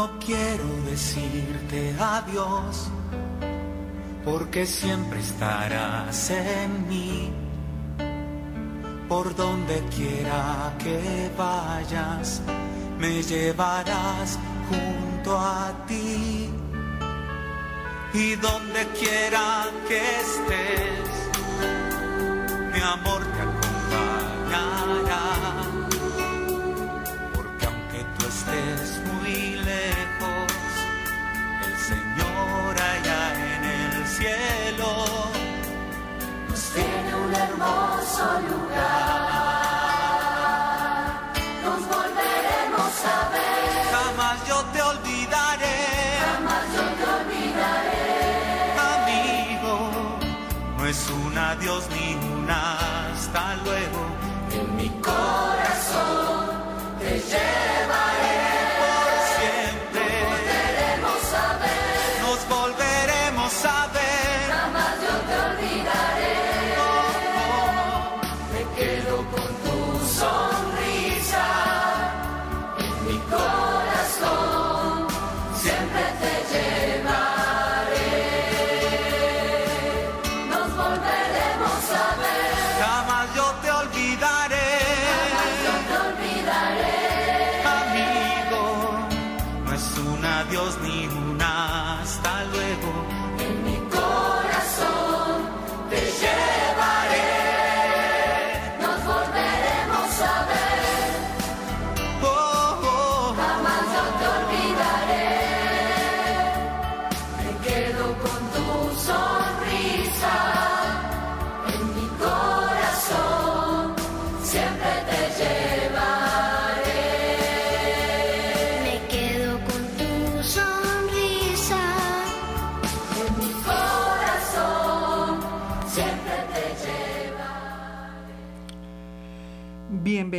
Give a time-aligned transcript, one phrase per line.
[0.00, 2.90] no quiero decirte adiós,
[4.24, 7.30] porque siempre estarás en mí.
[9.10, 12.40] Por donde quiera que vayas,
[12.98, 14.38] me llevarás
[14.70, 16.48] junto a ti.
[18.14, 21.10] Y donde quiera que estés,
[22.72, 23.29] mi amor
[37.50, 39.32] hermoso lugar.
[41.64, 45.78] Nos volveremos a ver, Jamás yo te olvidaré,
[46.24, 48.10] jamás yo te olvidaré.
[48.94, 49.74] amigo.
[50.78, 52.08] No es un adiós ni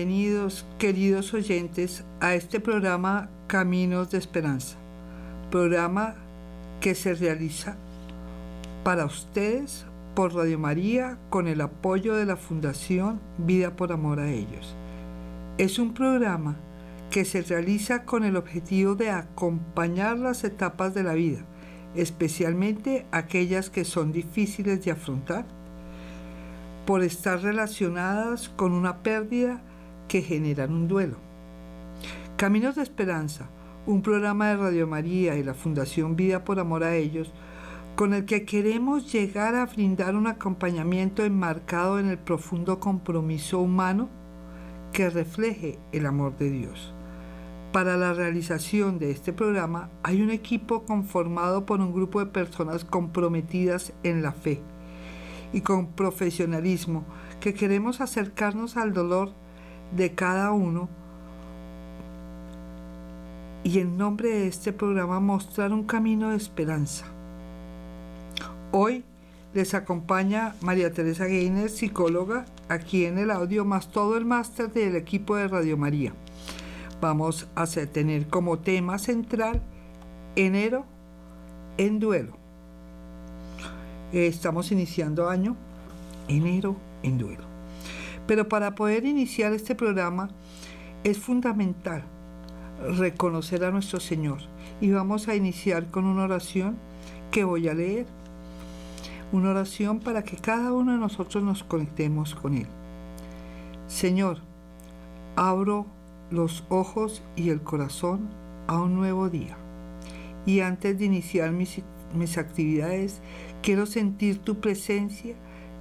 [0.03, 4.75] Bienvenidos, queridos oyentes, a este programa Caminos de Esperanza,
[5.51, 6.15] programa
[6.79, 7.75] que se realiza
[8.83, 9.85] para ustedes
[10.15, 14.75] por Radio María con el apoyo de la Fundación Vida por Amor a Ellos.
[15.59, 16.55] Es un programa
[17.11, 21.45] que se realiza con el objetivo de acompañar las etapas de la vida,
[21.93, 25.45] especialmente aquellas que son difíciles de afrontar
[26.87, 29.61] por estar relacionadas con una pérdida
[30.11, 31.15] que generan un duelo.
[32.35, 33.47] Caminos de Esperanza,
[33.85, 37.31] un programa de Radio María y la Fundación Vida por Amor a Ellos,
[37.95, 44.09] con el que queremos llegar a brindar un acompañamiento enmarcado en el profundo compromiso humano
[44.91, 46.93] que refleje el amor de Dios.
[47.71, 52.83] Para la realización de este programa hay un equipo conformado por un grupo de personas
[52.83, 54.59] comprometidas en la fe
[55.53, 57.05] y con profesionalismo
[57.39, 59.39] que queremos acercarnos al dolor
[59.95, 60.89] de cada uno
[63.63, 67.05] y en nombre de este programa mostrar un camino de esperanza.
[68.71, 69.03] Hoy
[69.53, 74.95] les acompaña María Teresa Gainer, psicóloga, aquí en el audio, más todo el máster del
[74.95, 76.13] equipo de Radio María.
[77.01, 79.61] Vamos a tener como tema central
[80.35, 80.85] enero
[81.77, 82.37] en duelo.
[84.13, 85.55] Estamos iniciando año,
[86.27, 87.50] enero en duelo.
[88.27, 90.29] Pero para poder iniciar este programa
[91.03, 92.03] es fundamental
[92.97, 94.39] reconocer a nuestro Señor.
[94.79, 96.77] Y vamos a iniciar con una oración
[97.31, 98.05] que voy a leer.
[99.31, 102.67] Una oración para que cada uno de nosotros nos conectemos con Él.
[103.87, 104.39] Señor,
[105.35, 105.85] abro
[106.29, 108.29] los ojos y el corazón
[108.67, 109.57] a un nuevo día.
[110.45, 111.81] Y antes de iniciar mis,
[112.15, 113.21] mis actividades,
[113.61, 115.35] quiero sentir tu presencia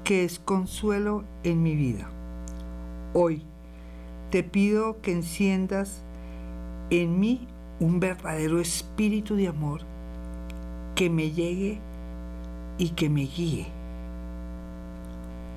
[0.05, 2.11] que es consuelo en mi vida.
[3.13, 3.43] Hoy
[4.31, 6.01] te pido que enciendas
[6.91, 7.49] en mí
[7.81, 9.81] un verdadero espíritu de amor
[10.95, 11.81] que me llegue
[12.79, 13.67] y que me guíe.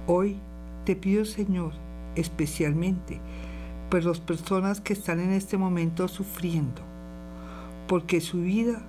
[0.08, 0.40] Hoy
[0.84, 1.74] te pido, Señor,
[2.16, 3.20] especialmente
[3.92, 6.82] por las personas que están en este momento sufriendo,
[7.88, 8.82] porque su vida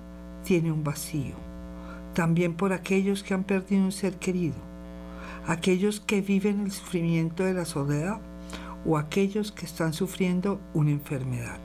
[0.43, 1.35] tiene un vacío.
[2.15, 4.55] También por aquellos que han perdido un ser querido,
[5.45, 8.19] aquellos que viven el sufrimiento de la soledad
[8.85, 11.59] o aquellos que están sufriendo una enfermedad.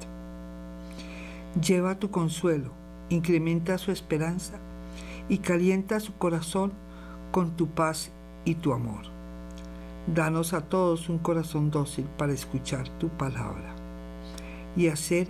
[1.60, 2.72] Lleva tu consuelo,
[3.08, 4.58] incrementa su esperanza
[5.28, 6.72] y calienta su corazón
[7.30, 8.10] con tu paz
[8.44, 9.02] y tu amor.
[10.06, 13.74] Danos a todos un corazón dócil para escuchar tu palabra
[14.76, 15.28] y hacer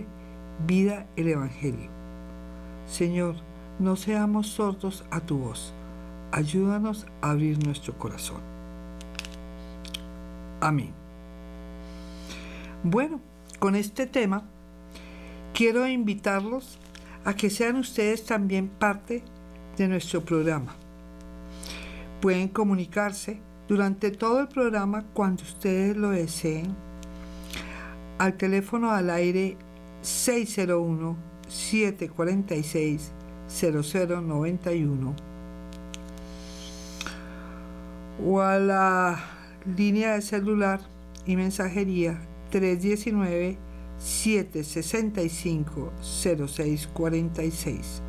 [0.65, 1.89] vida el Evangelio.
[2.87, 3.35] Señor,
[3.79, 5.73] no seamos sordos a tu voz.
[6.31, 8.39] Ayúdanos a abrir nuestro corazón.
[10.61, 11.00] Amén.
[12.83, 13.21] Bueno,
[13.59, 14.43] con este tema
[15.53, 16.79] quiero invitarlos
[17.23, 19.23] a que sean ustedes también parte
[19.77, 20.73] de nuestro programa.
[22.21, 26.75] Pueden comunicarse durante todo el programa cuando ustedes lo deseen
[28.17, 29.57] al teléfono al aire
[30.01, 31.15] 601
[31.49, 33.11] 746
[33.47, 35.15] 0091
[38.25, 39.23] o a la
[39.77, 40.81] línea de celular
[41.27, 42.19] y mensajería
[42.51, 43.57] 319
[43.97, 48.01] 765 0646.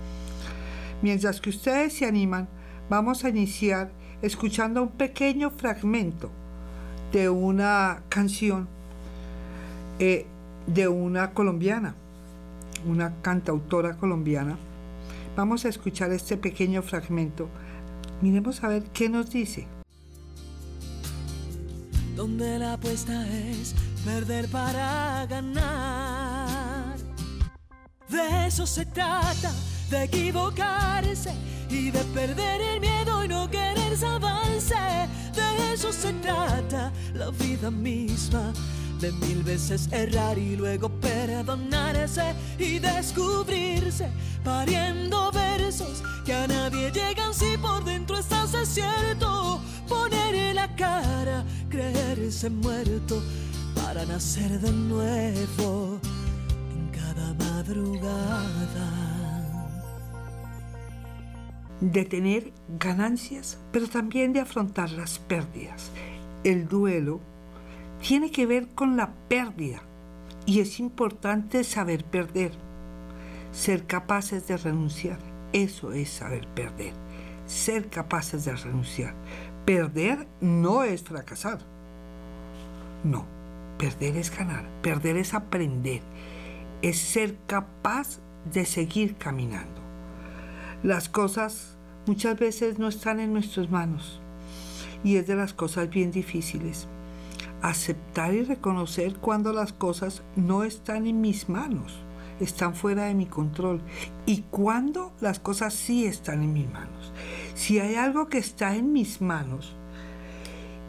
[1.03, 2.49] Mientras que ustedes se animan,
[2.89, 3.91] vamos a iniciar
[4.23, 6.31] escuchando un pequeño fragmento
[7.13, 8.69] de una canción
[9.99, 10.27] eh,
[10.67, 11.95] de una colombiana,
[12.87, 14.57] una cantautora colombiana.
[15.37, 17.49] Vamos a escuchar este pequeño fragmento.
[18.21, 19.67] Miremos a ver qué nos dice.
[22.17, 23.75] Donde la apuesta es
[24.05, 26.97] perder para ganar.
[28.09, 29.53] De eso se trata,
[29.91, 31.33] de equivocarse
[31.71, 34.75] y de perder el miedo y no querer salvarse.
[35.35, 38.53] De eso se trata la vida misma.
[39.01, 44.09] De mil veces errar y luego perdonarse y descubrirse,
[44.45, 49.61] pariendo versos que a nadie llegan si por dentro estás desierto.
[49.89, 53.21] Poner la cara, creerse muerto
[53.93, 56.01] para nacer de nuevo
[56.75, 58.89] en cada madrugada
[61.79, 65.91] de tener ganancias, pero también de afrontar las pérdidas.
[66.43, 67.21] El duelo
[68.01, 69.83] tiene que ver con la pérdida
[70.47, 72.53] y es importante saber perder,
[73.53, 75.19] ser capaces de renunciar.
[75.53, 76.95] Eso es saber perder,
[77.45, 79.13] ser capaces de renunciar.
[79.67, 81.59] Perder no es fracasar.
[83.05, 83.27] No,
[83.83, 86.03] perder es ganar, perder es aprender,
[86.83, 88.21] es ser capaz
[88.53, 89.81] de seguir caminando.
[90.85, 91.77] Las cosas
[92.07, 94.21] muchas veces no están en nuestras manos
[95.03, 96.87] y es de las cosas bien difíciles.
[97.61, 102.05] Aceptar y reconocer cuando las cosas no están en mis manos,
[102.39, 103.81] están fuera de mi control
[104.27, 107.13] y cuando las cosas sí están en mis manos.
[107.55, 109.75] Si hay algo que está en mis manos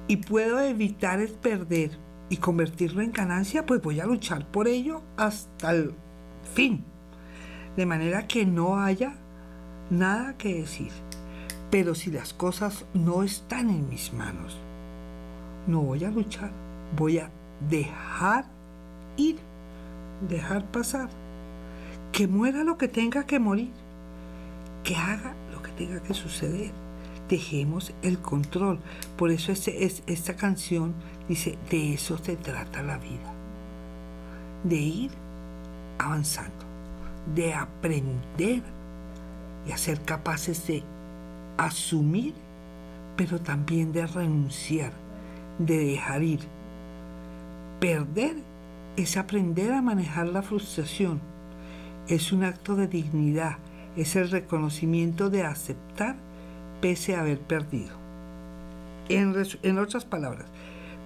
[0.07, 2.02] y puedo evitar el perder
[2.33, 5.93] y convertirlo en ganancia, pues voy a luchar por ello hasta el
[6.55, 6.83] fin.
[7.77, 9.13] De manera que no haya
[9.91, 10.89] nada que decir.
[11.69, 14.57] Pero si las cosas no están en mis manos,
[15.67, 16.49] no voy a luchar,
[16.97, 17.29] voy a
[17.69, 18.45] dejar
[19.15, 19.37] ir,
[20.27, 21.09] dejar pasar,
[22.11, 23.69] que muera lo que tenga que morir,
[24.83, 26.82] que haga lo que tenga que suceder.
[27.33, 28.77] Dejemos el control.
[29.17, 30.93] Por eso es, esta canción
[31.27, 33.33] dice, de eso se trata la vida.
[34.63, 35.09] De ir
[35.97, 36.63] avanzando,
[37.33, 38.61] de aprender
[39.67, 40.83] y a ser capaces de
[41.57, 42.35] asumir,
[43.17, 44.93] pero también de renunciar,
[45.57, 46.41] de dejar ir.
[47.79, 48.35] Perder
[48.95, 51.19] es aprender a manejar la frustración.
[52.07, 53.57] Es un acto de dignidad,
[53.97, 56.15] es el reconocimiento de aceptar
[56.83, 57.95] pese a haber perdido.
[59.07, 60.47] En, otras palabras,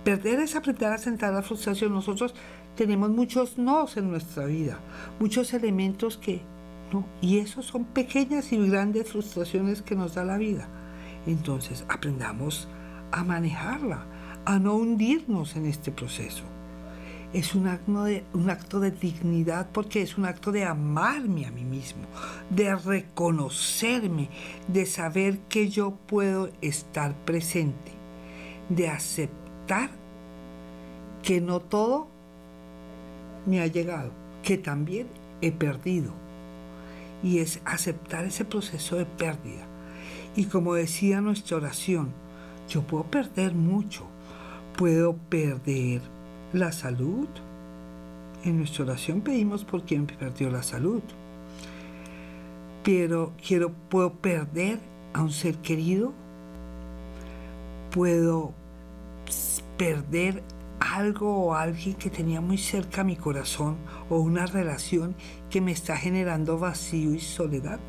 [0.04, 1.94] perder es aprender a sentar la frustración.
[1.94, 2.34] Nosotros
[2.76, 4.80] tenemos muchos nos en nuestra vida,
[5.20, 6.42] muchos elementos que
[7.22, 10.68] y eso son pequeñas y grandes frustraciones que nos da la vida.
[11.28, 12.68] Entonces aprendamos
[13.12, 14.04] a manejarla,
[14.46, 16.44] a no hundirnos en este proceso.
[17.34, 21.52] Es un acto, de, un acto de dignidad porque es un acto de amarme a
[21.52, 22.04] mí mismo,
[22.50, 24.30] de reconocerme,
[24.68, 27.92] de saber que yo puedo estar presente,
[28.70, 29.90] de aceptar
[31.22, 32.08] que no todo
[33.46, 35.08] me ha llegado, que también
[35.42, 36.14] he perdido
[37.24, 39.66] y es aceptar ese proceso de pérdida.
[40.36, 42.12] Y como decía nuestra oración,
[42.70, 44.06] yo puedo perder mucho,
[44.78, 46.02] puedo perder
[46.54, 47.28] la salud.
[48.44, 51.02] En nuestra oración pedimos por quien perdió la salud.
[52.84, 54.80] Pero quiero, puedo perder
[55.14, 56.14] a un ser querido,
[57.92, 58.54] puedo
[59.78, 60.44] perder
[60.80, 63.78] algo o alguien que tenía muy cerca mi corazón
[64.10, 65.16] o una relación
[65.50, 67.80] que me está generando vacío y soledad.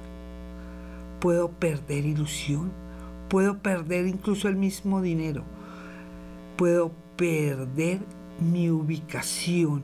[1.21, 2.73] Puedo perder ilusión,
[3.29, 5.45] puedo perder incluso el mismo dinero,
[6.57, 8.00] puedo perder
[8.40, 9.83] mi ubicación,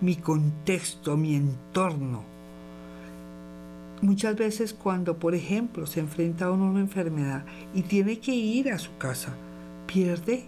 [0.00, 2.24] mi contexto, mi entorno.
[4.02, 8.78] muchas veces cuando, por ejemplo, se enfrenta a una enfermedad y tiene que ir a
[8.78, 9.34] su casa,
[9.86, 10.44] pierde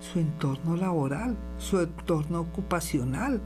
[0.00, 3.40] su entorno laboral, su entorno ocupacional,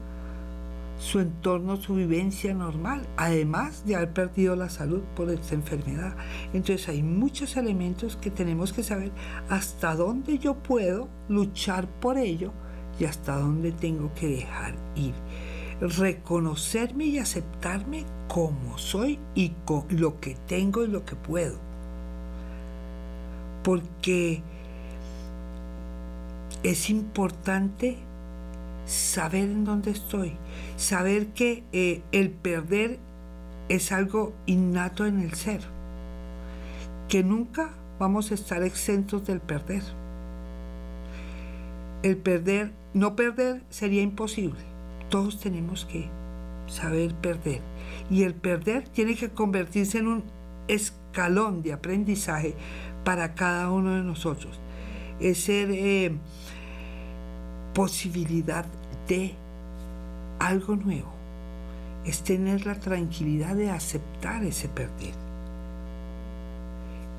[0.99, 6.15] su entorno, su vivencia normal, además de haber perdido la salud por esta enfermedad.
[6.53, 9.11] Entonces hay muchos elementos que tenemos que saber
[9.49, 12.51] hasta dónde yo puedo luchar por ello
[12.99, 15.13] y hasta dónde tengo que dejar ir.
[15.79, 21.57] Reconocerme y aceptarme como soy y con lo que tengo y lo que puedo.
[23.63, 24.41] Porque
[26.63, 27.97] es importante
[28.85, 30.33] saber en dónde estoy,
[30.77, 32.99] saber que eh, el perder
[33.69, 35.61] es algo innato en el ser,
[37.09, 39.83] que nunca vamos a estar exentos del perder.
[42.05, 44.59] El perder, no perder sería imposible.
[45.09, 46.07] Todos tenemos que
[46.67, 47.61] saber perder.
[48.11, 50.23] Y el perder tiene que convertirse en un
[50.67, 52.53] escalón de aprendizaje
[53.03, 54.59] para cada uno de nosotros.
[55.19, 56.15] Es ser eh,
[57.73, 58.67] posibilidad
[59.07, 59.33] de
[60.37, 61.11] algo nuevo.
[62.05, 65.15] Es tener la tranquilidad de aceptar ese perder.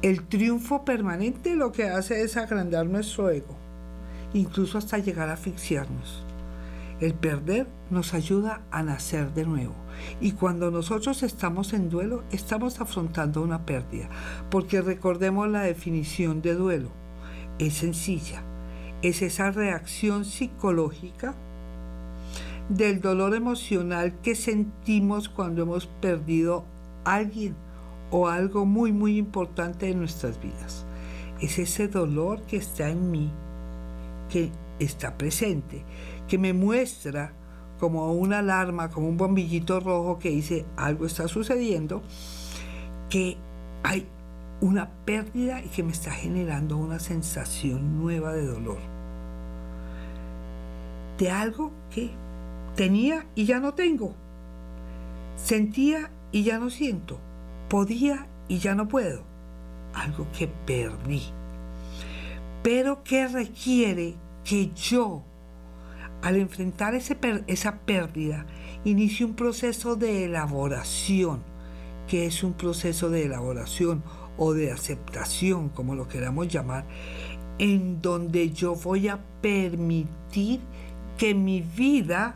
[0.03, 3.66] El triunfo permanente lo que hace es agrandar nuestro ego,
[4.35, 6.25] incluso hasta llegar a asfixiarnos.
[7.01, 9.75] El perder nos ayuda a nacer de nuevo.
[10.21, 14.09] Y cuando nosotros estamos en duelo, estamos afrontando una pérdida.
[14.51, 16.91] Porque recordemos la definición de duelo.
[17.59, 18.43] Es sencilla.
[19.03, 21.35] Es esa reacción psicológica
[22.69, 26.65] del dolor emocional que sentimos cuando hemos perdido
[27.05, 27.55] a alguien
[28.11, 30.87] o algo muy, muy importante en nuestras vidas.
[31.41, 33.31] Es ese dolor que está en mí,
[34.31, 35.85] que está presente
[36.29, 37.33] que me muestra
[37.79, 42.03] como una alarma, como un bombillito rojo que dice algo está sucediendo,
[43.11, 43.37] que
[43.83, 44.07] hay
[44.61, 48.79] una pérdida y que me está generando una sensación nueva de dolor.
[51.19, 52.11] De algo que
[52.75, 54.15] tenía y ya no tengo.
[55.37, 57.19] Sentía y ya no siento.
[57.69, 59.23] Podía y ya no puedo.
[59.95, 61.23] Algo que perdí.
[62.67, 65.23] Pero que requiere que yo
[66.21, 68.45] al enfrentar esa pérdida,
[68.85, 71.45] inicia un proceso de elaboración,
[72.09, 74.03] que es un proceso de elaboración
[74.37, 76.85] o de aceptación, como lo queramos llamar,
[77.61, 80.59] en donde yo voy a permitir
[81.19, 82.35] que mi vida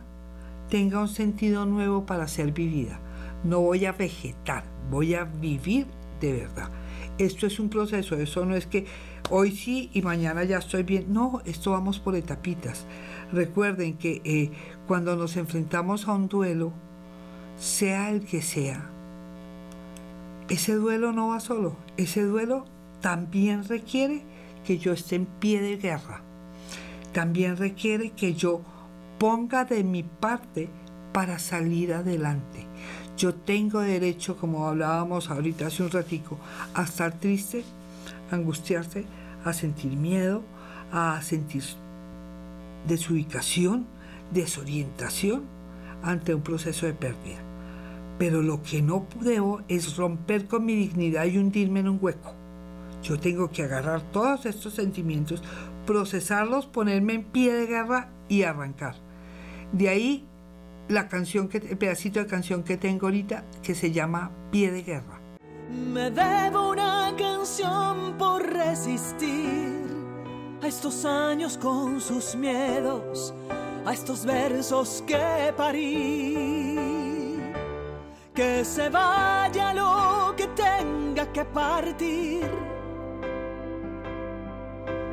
[0.68, 3.00] tenga un sentido nuevo para ser vivida.
[3.42, 5.88] No voy a vegetar, voy a vivir
[6.20, 6.70] de verdad.
[7.18, 8.86] Esto es un proceso, eso no es que
[9.30, 11.06] hoy sí y mañana ya estoy bien.
[11.12, 12.84] No, esto vamos por etapitas.
[13.32, 14.50] Recuerden que eh,
[14.86, 16.72] cuando nos enfrentamos a un duelo,
[17.58, 18.90] sea el que sea,
[20.48, 22.64] ese duelo no va solo, ese duelo
[23.00, 24.22] también requiere
[24.64, 26.22] que yo esté en pie de guerra,
[27.12, 28.62] también requiere que yo
[29.18, 30.68] ponga de mi parte
[31.12, 32.66] para salir adelante.
[33.16, 36.38] Yo tengo derecho, como hablábamos ahorita hace un ratico,
[36.74, 37.64] a estar triste,
[38.30, 39.04] angustiarse,
[39.44, 40.42] a sentir miedo,
[40.92, 41.62] a sentir
[42.86, 43.86] desubicación,
[44.32, 45.42] desorientación
[46.02, 47.38] ante un proceso de pérdida.
[48.18, 52.34] Pero lo que no debo es romper con mi dignidad y hundirme en un hueco.
[53.02, 55.42] Yo tengo que agarrar todos estos sentimientos,
[55.86, 58.94] procesarlos, ponerme en pie de guerra y arrancar.
[59.72, 60.26] De ahí
[60.88, 64.82] la canción que, el pedacito de canción que tengo ahorita que se llama Pie de
[64.82, 65.19] Guerra.
[65.70, 69.86] Me debo una canción por resistir
[70.60, 73.32] a estos años con sus miedos,
[73.86, 77.38] a estos versos que parí.
[78.34, 82.50] Que se vaya lo que tenga que partir.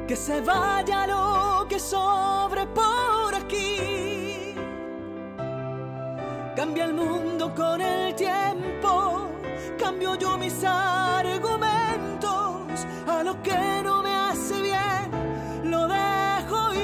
[0.07, 4.55] Que se vaya lo que sobre por aquí.
[6.55, 8.76] Cambia el mundo con el tiempo,
[9.87, 12.27] cambio yo mis argumentos
[13.07, 15.09] a lo que no me hace bien
[15.63, 16.81] lo dejo ir,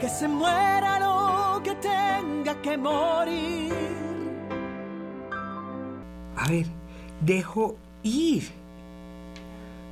[0.00, 3.72] que se muera lo que tenga que morir.
[6.36, 6.66] A ver,
[7.20, 8.50] dejo ir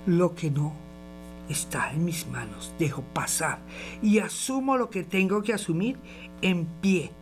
[0.07, 0.73] lo que no
[1.49, 3.61] está en mis manos, dejo pasar
[4.03, 5.99] y asumo lo que tengo que asumir
[6.41, 7.13] en pie,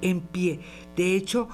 [0.00, 0.60] en pie.
[0.96, 1.50] De hecho,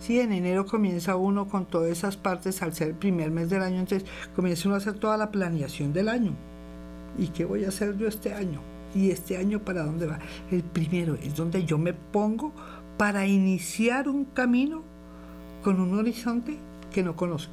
[0.00, 3.62] Sí, en enero comienza uno con todas esas partes al ser el primer mes del
[3.62, 6.32] año, entonces comienza uno a hacer toda la planeación del año.
[7.18, 8.60] ¿Y qué voy a hacer yo este año?
[8.94, 10.18] ¿Y este año para dónde va?
[10.50, 12.52] El primero es donde yo me pongo
[12.96, 14.82] para iniciar un camino
[15.62, 16.56] con un horizonte
[16.92, 17.52] que no conozco.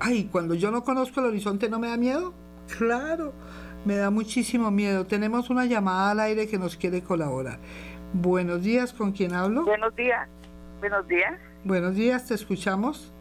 [0.00, 2.34] Ay, cuando yo no conozco el horizonte no me da miedo.
[2.76, 3.32] Claro,
[3.84, 5.06] me da muchísimo miedo.
[5.06, 7.58] Tenemos una llamada al aire que nos quiere colaborar.
[8.12, 9.64] Buenos días, ¿con quién hablo?
[9.64, 10.28] Buenos días.
[10.80, 11.34] Buenos días.
[11.64, 13.12] Buenos días, te escuchamos.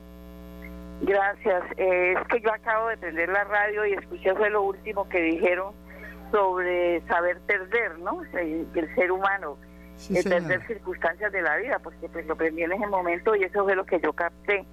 [1.02, 1.64] Gracias.
[1.78, 5.22] Eh, es que yo acabo de prender la radio y escuché fue lo último que
[5.22, 5.74] dijeron
[6.32, 8.22] sobre saber perder, ¿no?
[8.34, 9.58] El, el ser humano,
[9.98, 13.44] Sí, el perder circunstancias de la vida, porque pues lo prendí en ese momento y
[13.44, 14.66] eso fue lo que yo capté.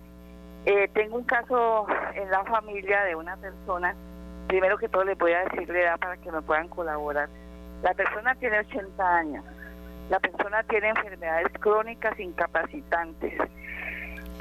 [0.65, 3.95] Eh, tengo un caso en la familia de una persona,
[4.49, 7.29] primero que todo les voy a decir la edad para que me puedan colaborar.
[7.83, 9.45] La persona tiene 80 años,
[10.13, 13.33] la persona tiene enfermedades crónicas incapacitantes,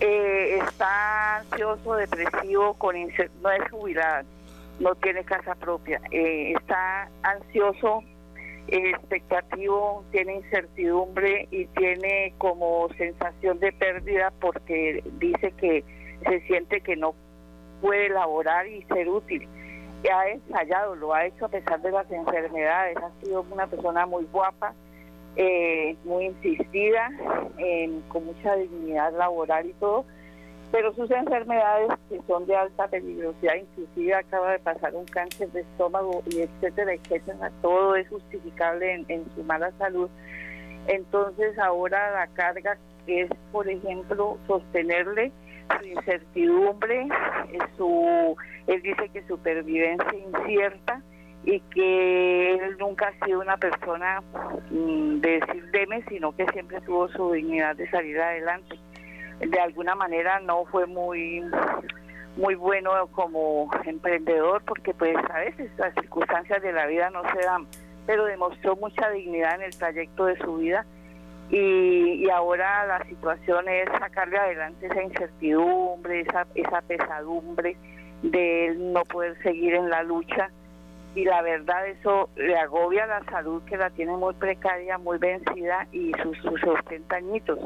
[0.01, 2.97] eh, está ansioso, depresivo, con
[3.41, 4.25] no es jubilada,
[4.81, 8.03] no tiene casa propia, eh, está ansioso,
[8.67, 15.85] expectativo, tiene incertidumbre y tiene como sensación de pérdida porque dice que
[16.27, 17.15] se siente que no
[17.79, 19.47] puede laborar y ser útil.
[20.13, 24.25] Ha ensayado, lo ha hecho a pesar de las enfermedades, ha sido una persona muy
[24.25, 24.73] guapa,
[25.35, 27.09] eh, muy insistida,
[27.57, 30.05] en- con mucha dignidad laboral y todo,
[30.71, 35.61] pero sus enfermedades que son de alta peligrosidad, inclusive acaba de pasar un cáncer de
[35.61, 40.09] estómago y etcétera, etcétera, todo es justificable en, en su mala salud.
[40.87, 45.31] Entonces ahora la carga es, por ejemplo, sostenerle
[45.79, 47.07] su incertidumbre,
[47.51, 48.35] eh, su,
[48.67, 51.01] él dice que supervivencia incierta
[51.43, 54.21] y que él nunca ha sido una persona
[54.69, 58.77] mm, de decir deme, sino que siempre tuvo su dignidad de salir adelante.
[59.39, 61.43] De alguna manera no fue muy
[62.37, 67.45] muy bueno como emprendedor porque pues a veces las circunstancias de la vida no se
[67.45, 67.67] dan
[68.05, 70.85] pero demostró mucha dignidad en el trayecto de su vida.
[71.49, 77.75] Y, y ahora la situación es sacarle adelante esa incertidumbre esa esa pesadumbre
[78.23, 80.49] de él no poder seguir en la lucha
[81.15, 85.87] y la verdad eso le agobia la salud que la tiene muy precaria muy vencida
[85.91, 87.59] y sus, sus 80 añitos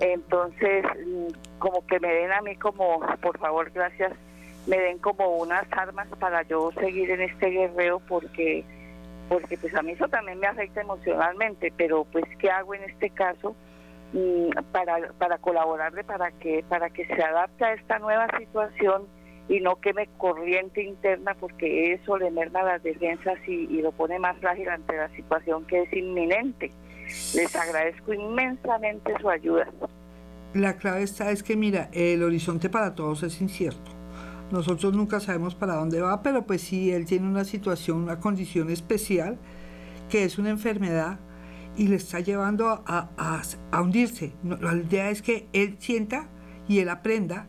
[0.00, 4.12] entonces, mm, como que me den a mí como, por favor, gracias,
[4.66, 8.64] me den como unas armas para yo seguir en este guerrero porque
[9.28, 13.10] porque pues a mí eso también me afecta emocionalmente, pero pues qué hago en este
[13.10, 13.54] caso
[14.12, 19.06] Mm, para para colaborarle para que para que se adapte a esta nueva situación
[19.48, 24.18] y no queme corriente interna porque eso le merma las defensas y, y lo pone
[24.18, 26.70] más frágil ante la situación que es inminente.
[27.34, 29.66] Les agradezco inmensamente su ayuda.
[30.54, 33.90] La clave está es que, mira, el horizonte para todos es incierto.
[34.50, 38.70] Nosotros nunca sabemos para dónde va, pero pues sí, él tiene una situación, una condición
[38.70, 39.38] especial,
[40.10, 41.18] que es una enfermedad
[41.76, 44.32] y le está llevando a, a- a hundirse.
[44.42, 46.28] La idea es que él sienta
[46.66, 47.46] y él aprenda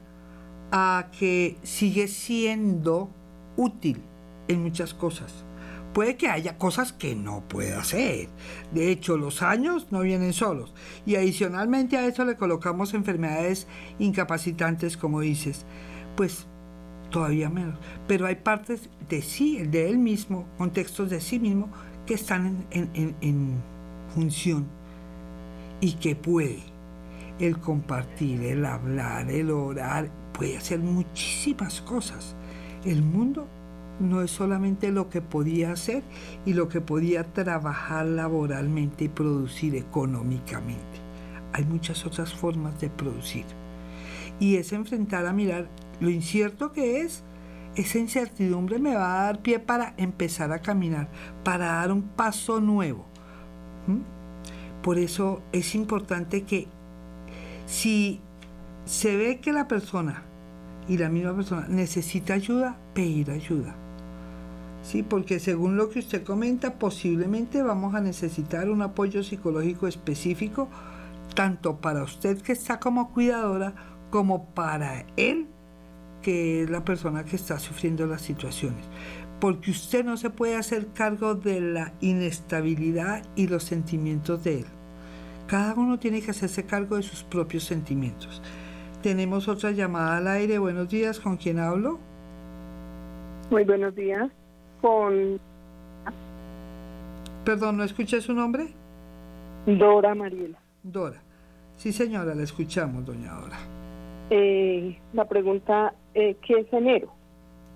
[0.72, 3.10] a que sigue siendo
[3.58, 4.02] útil
[4.48, 5.46] en muchas cosas.
[5.94, 8.30] Puede que haya cosas que no pueda hacer.
[8.72, 10.74] De hecho, los años no vienen solos.
[11.06, 15.66] Y adicionalmente a eso le colocamos enfermedades incapacitantes, como dices.
[16.16, 16.46] Pues
[17.10, 17.76] todavía menos.
[18.08, 21.70] Pero hay partes de sí, de él mismo, contextos de sí mismo,
[22.06, 23.54] que están en, en- en
[24.14, 24.68] función
[25.82, 26.60] y que puede.
[27.40, 32.34] El compartir, el hablar, el orar, puede hacer muchísimas cosas.
[32.86, 33.46] El mundo
[34.00, 36.02] no es solamente lo que podía hacer
[36.46, 40.80] y lo que podía trabajar laboralmente y producir económicamente.
[41.52, 43.44] Hay muchas otras formas de producir.
[44.40, 45.68] Y es enfrentar a mirar
[46.00, 47.22] lo incierto que es.
[47.76, 51.10] Esa incertidumbre me va a dar pie para empezar a caminar,
[51.44, 53.06] para dar un paso nuevo.
[53.88, 54.82] ¿Mm?
[54.84, 56.70] Por eso es importante que
[57.66, 58.22] si
[58.86, 60.29] se ve que la persona
[60.90, 63.76] y la misma persona necesita ayuda, pedir ayuda.
[64.82, 70.68] Sí, porque según lo que usted comenta, posiblemente vamos a necesitar un apoyo psicológico específico,
[71.36, 73.76] tanto para usted que está como cuidadora,
[74.10, 75.48] como para él,
[76.24, 78.84] que es la persona que está sufriendo las situaciones.
[79.40, 84.66] Porque usted no se puede hacer cargo de la inestabilidad y los sentimientos de él.
[85.48, 88.42] Cada uno tiene que hacerse cargo de sus propios sentimientos.
[89.04, 90.60] Tenemos otra llamada al aire.
[90.60, 92.00] Buenos días, ¿con quién hablo?
[93.50, 94.30] Muy buenos días.
[94.82, 95.40] Con
[97.46, 98.68] Perdón, ¿no escuché su nombre?
[99.66, 100.58] Dora Mariela.
[100.84, 101.22] Dora.
[101.78, 103.58] Sí, señora, la escuchamos, doña Dora.
[104.30, 107.10] Eh, la pregunta, eh, ¿qué es enero?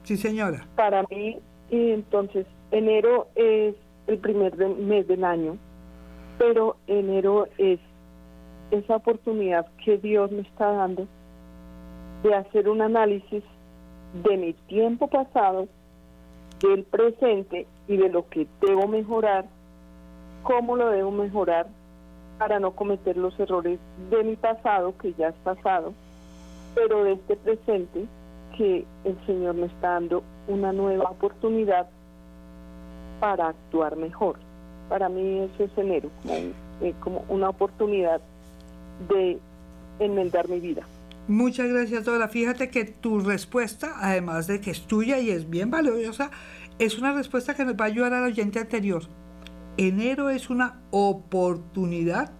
[0.03, 0.67] Sí, señora.
[0.75, 1.37] Para mí,
[1.71, 3.75] entonces, enero es
[4.07, 5.57] el primer de- mes del año,
[6.37, 7.79] pero enero es
[8.73, 11.07] esa oportunidad que Dios me está dando
[12.23, 13.43] de hacer un análisis
[14.23, 15.67] de mi tiempo pasado,
[16.59, 19.45] del presente y de lo que debo mejorar,
[20.43, 21.67] cómo lo debo mejorar
[22.39, 25.93] para no cometer los errores de mi pasado, que ya es pasado,
[26.73, 28.07] pero de este presente
[28.57, 31.87] que el Señor me está dando una nueva oportunidad
[33.19, 34.37] para actuar mejor.
[34.89, 36.33] Para mí eso es enero, como,
[36.81, 38.21] eh, como una oportunidad
[39.09, 39.39] de
[39.99, 40.83] enmendar mi vida.
[41.27, 42.27] Muchas gracias, Dora.
[42.27, 46.31] Fíjate que tu respuesta, además de que es tuya y es bien valiosa,
[46.79, 49.03] es una respuesta que nos va a ayudar al oyente anterior.
[49.77, 52.31] Enero es una oportunidad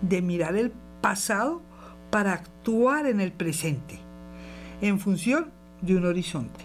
[0.00, 1.60] de mirar el pasado
[2.10, 3.98] para actuar en el presente,
[4.80, 5.50] en función
[5.82, 6.64] de un horizonte,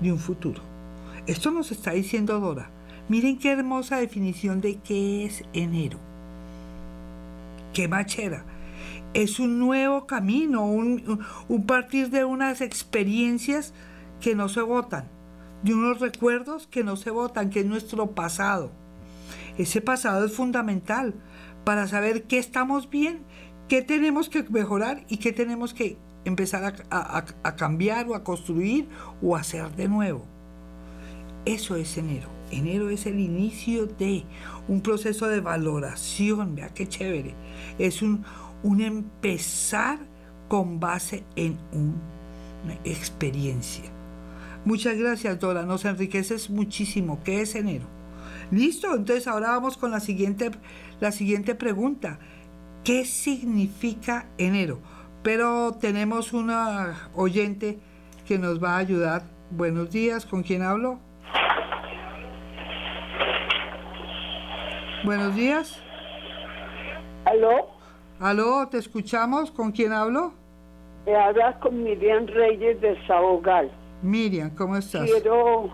[0.00, 0.62] de un futuro.
[1.26, 2.70] Esto nos está diciendo Dora.
[3.08, 5.98] Miren qué hermosa definición de qué es enero.
[7.72, 8.44] Qué machera
[9.14, 13.72] es un nuevo camino, un, un- partir de unas experiencias
[14.20, 15.08] que no se votan,
[15.62, 18.70] de unos recuerdos que no se votan, que es nuestro pasado.
[19.56, 21.14] Ese pasado es fundamental
[21.64, 23.20] para saber qué estamos bien,
[23.68, 26.74] qué tenemos que mejorar y qué tenemos que empezar a-
[27.18, 28.88] a- a cambiar o a construir
[29.22, 30.24] o a hacer de nuevo.
[31.44, 32.28] Eso es enero.
[32.50, 34.24] Enero es el inicio de
[34.68, 36.54] un proceso de valoración.
[36.54, 37.34] Vea qué chévere.
[37.78, 38.24] Es un,
[38.64, 39.98] un empezar
[40.48, 42.00] con base en un-
[42.64, 43.84] una experiencia.
[44.64, 45.62] Muchas gracias, Dora.
[45.64, 47.20] Nos enriqueces muchísimo.
[47.22, 47.84] ¿Qué es enero?
[48.50, 48.94] Listo.
[48.94, 50.50] Entonces ahora vamos con la siguiente,
[51.00, 52.18] la siguiente pregunta.
[52.82, 54.80] ¿Qué significa enero?
[55.22, 57.78] Pero tenemos una oyente
[58.26, 59.22] que nos va a ayudar.
[59.50, 60.24] Buenos días.
[60.26, 60.98] ¿Con quién hablo?
[65.04, 65.78] Buenos días.
[67.26, 67.73] ¿Aló?
[68.20, 69.50] Aló, te escuchamos.
[69.50, 70.32] ¿Con quién hablo?
[71.06, 73.70] Me hablas con Miriam Reyes de Sabogal.
[74.02, 75.02] Miriam, ¿cómo estás?
[75.04, 75.70] Quiero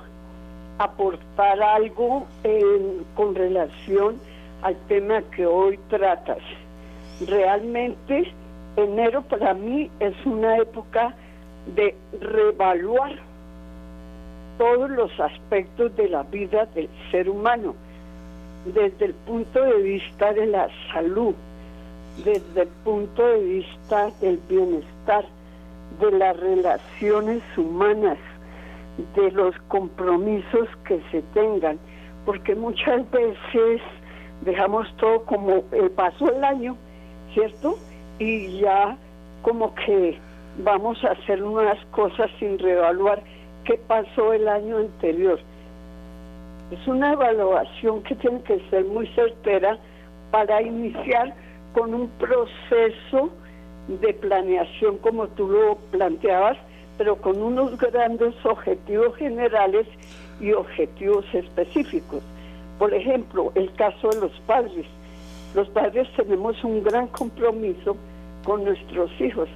[0.79, 4.19] aportar algo en- con relación
[4.63, 6.39] al tema que hoy tratas.
[7.27, 8.33] Realmente,
[8.77, 11.15] enero para mí es una época
[11.75, 13.13] de reevaluar
[14.59, 17.75] todos los aspectos de la vida del ser humano,
[18.67, 21.35] desde el punto de vista de la salud,
[22.25, 25.25] desde el punto de vista del bienestar,
[26.01, 28.19] de las relaciones humanas,
[29.15, 31.79] de los compromisos que se tengan,
[32.27, 33.81] porque muchas veces
[34.43, 36.77] dejamos todo como el paso del año,
[37.35, 37.79] ¿cierto?
[38.19, 38.97] Y ya
[39.43, 40.19] como que
[40.59, 43.23] vamos a hacer unas cosas sin reevaluar
[43.65, 45.39] qué pasó el año anterior.
[46.71, 49.79] Es una evaluación que tiene que ser muy certera
[50.31, 51.35] para iniciar
[51.73, 53.31] con un proceso
[53.89, 56.57] de planeación como tú lo planteabas,
[56.99, 59.87] pero con unos grandes objetivos generales
[60.41, 62.23] y objetivos específicos.
[62.79, 64.87] Por ejemplo, el caso de los padres.
[65.55, 67.97] Los padres tenemos un gran compromiso
[68.45, 69.49] con nuestros hijos.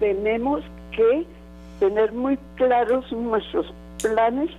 [0.00, 0.62] Tenemos
[0.96, 1.24] que
[1.78, 4.50] tener muy claros nuestros planes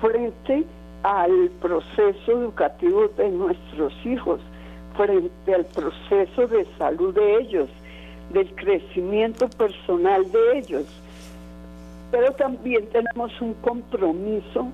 [0.00, 0.64] frente
[1.02, 4.40] al proceso educativo de nuestros hijos,
[4.96, 7.68] frente al proceso de salud de ellos,
[8.32, 10.84] del crecimiento personal de ellos.
[12.10, 14.68] Pero también tenemos un compromiso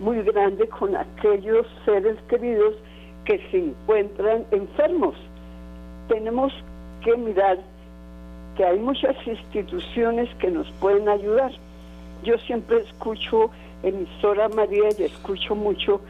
[0.00, 2.74] muy grande con aquellos seres queridos
[3.24, 5.14] que se encuentran enfermos.
[6.08, 6.52] Tenemos
[7.02, 7.58] que mirar
[8.56, 11.52] que hay muchas instituciones que nos pueden ayudar.
[12.22, 13.50] Yo siempre escucho
[13.82, 16.00] emisora María y escucho mucho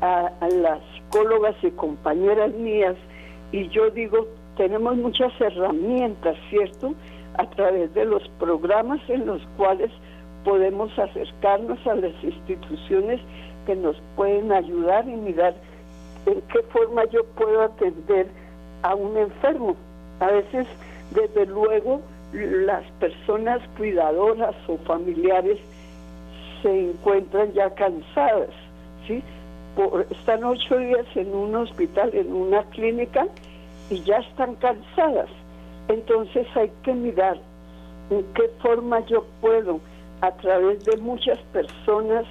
[0.00, 2.96] a, las psicólogas y compañeras mías
[3.52, 6.94] y yo digo, tenemos muchas herramientas, ¿cierto?
[7.38, 9.90] A través de los programas en los cuales
[10.44, 13.20] podemos acercarnos a las instituciones
[13.66, 15.54] que nos pueden ayudar y mirar
[16.26, 18.26] en qué forma yo puedo atender
[18.82, 19.76] a un enfermo.
[20.20, 20.66] A veces,
[21.10, 22.00] desde luego,
[22.32, 25.58] las personas cuidadoras o familiares
[26.62, 28.50] se encuentran ya cansadas,
[29.06, 29.22] ¿sí?
[29.76, 33.28] Por, están ocho días en un hospital, en una clínica,
[33.90, 35.28] y ya están cansadas.
[35.88, 37.38] Entonces hay que mirar
[38.10, 39.80] en qué forma yo puedo,
[40.22, 42.24] a través de muchas personas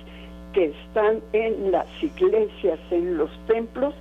[0.54, 3.94] que están en las iglesias, en los templos,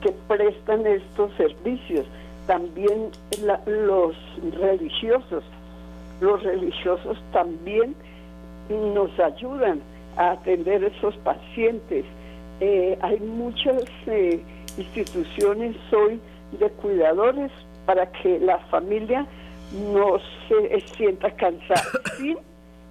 [0.00, 2.06] que prestan estos servicios.
[2.46, 3.10] También
[3.66, 4.16] los
[4.58, 5.44] religiosos.
[6.20, 7.94] Los religiosos también
[8.70, 9.80] nos ayudan
[10.16, 12.04] a atender esos pacientes.
[12.60, 14.40] Eh, hay muchas eh,
[14.76, 16.20] instituciones hoy
[16.58, 17.52] de cuidadores
[17.86, 19.26] para que la familia
[19.92, 20.18] no
[20.48, 21.82] se sienta cansada
[22.16, 22.38] sin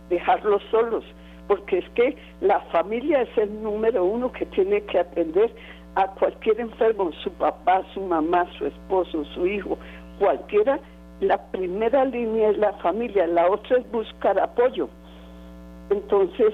[0.10, 1.04] dejarlos solos,
[1.48, 5.54] porque es que la familia es el número uno que tiene que atender
[5.96, 9.78] a cualquier enfermo, su papá, su mamá, su esposo, su hijo,
[10.20, 10.80] cualquiera.
[11.20, 14.88] La primera línea es la familia, la otra es buscar apoyo.
[15.90, 16.54] Entonces,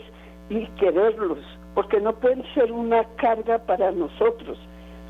[0.49, 1.39] y quererlos,
[1.73, 4.57] porque no pueden ser una carga para nosotros,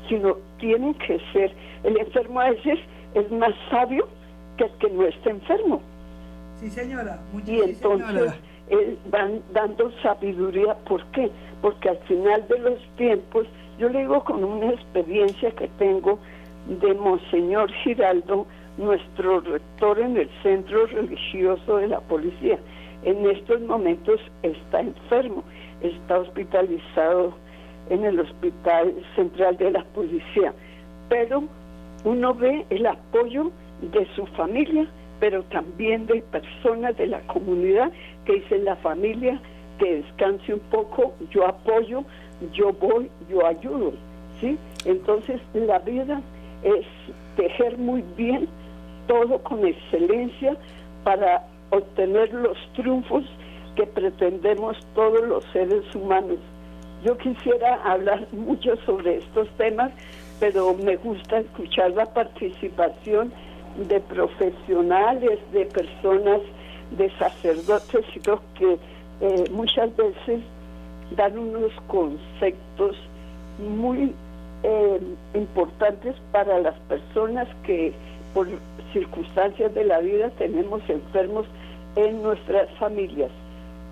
[0.08, 2.78] sino tienen que ser, el enfermo a veces
[3.14, 4.06] es más sabio
[4.56, 5.80] que el que no está enfermo.
[6.60, 7.18] Sí, señora.
[7.46, 8.32] y entonces
[8.70, 10.74] eh, van dando sabiduría.
[10.86, 11.30] ¿Por qué?
[11.60, 13.46] Porque al final de los tiempos,
[13.78, 16.18] yo le digo con una experiencia que tengo
[16.66, 18.46] de Monseñor Giraldo,
[18.78, 22.58] nuestro rector en el centro religioso de la policía.
[23.02, 25.44] En estos momentos está enfermo,
[25.88, 27.34] está hospitalizado
[27.90, 30.52] en el Hospital Central de la Policía.
[31.08, 31.44] Pero
[32.04, 34.86] uno ve el apoyo de su familia,
[35.20, 37.90] pero también de personas de la comunidad
[38.24, 39.40] que dicen la familia
[39.78, 42.04] que descanse un poco, yo apoyo,
[42.52, 43.92] yo voy, yo ayudo,
[44.40, 44.56] ¿sí?
[44.84, 46.20] Entonces la vida
[46.62, 46.86] es
[47.36, 48.48] tejer muy bien
[49.06, 50.56] todo con excelencia
[51.02, 53.24] para obtener los triunfos
[53.74, 56.38] que pretendemos todos los seres humanos.
[57.04, 59.92] Yo quisiera hablar mucho sobre estos temas,
[60.40, 63.32] pero me gusta escuchar la participación
[63.76, 66.40] de profesionales, de personas,
[66.96, 68.04] de sacerdotes,
[68.58, 68.78] que
[69.20, 70.40] eh, muchas veces
[71.16, 72.96] dan unos conceptos
[73.58, 74.12] muy
[74.62, 75.00] eh,
[75.34, 77.92] importantes para las personas que
[78.32, 78.48] por
[78.92, 81.46] circunstancias de la vida tenemos enfermos
[81.96, 83.30] en nuestras familias.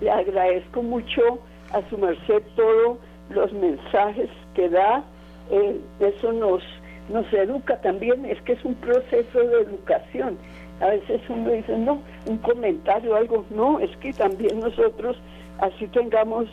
[0.03, 1.39] Le agradezco mucho
[1.71, 2.97] a su merced todos
[3.29, 5.01] los mensajes que da,
[5.49, 6.61] eh, eso nos,
[7.07, 10.37] nos educa también, es que es un proceso de educación.
[10.81, 15.15] A veces uno dice, no, un comentario, algo, no, es que también nosotros,
[15.59, 16.47] así tengamos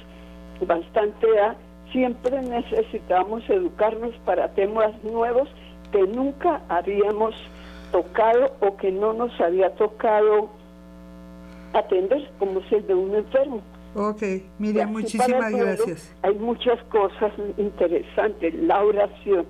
[0.64, 1.56] bastante edad,
[1.90, 5.48] siempre necesitamos educarnos para temas nuevos
[5.90, 7.34] que nunca habíamos
[7.90, 10.50] tocado o que no nos había tocado
[11.72, 13.62] atender, como es el de un enfermo.
[13.94, 14.22] Ok,
[14.59, 16.14] Miriam, muchísimas gracias.
[16.22, 19.46] Hay muchas cosas interesantes, la oración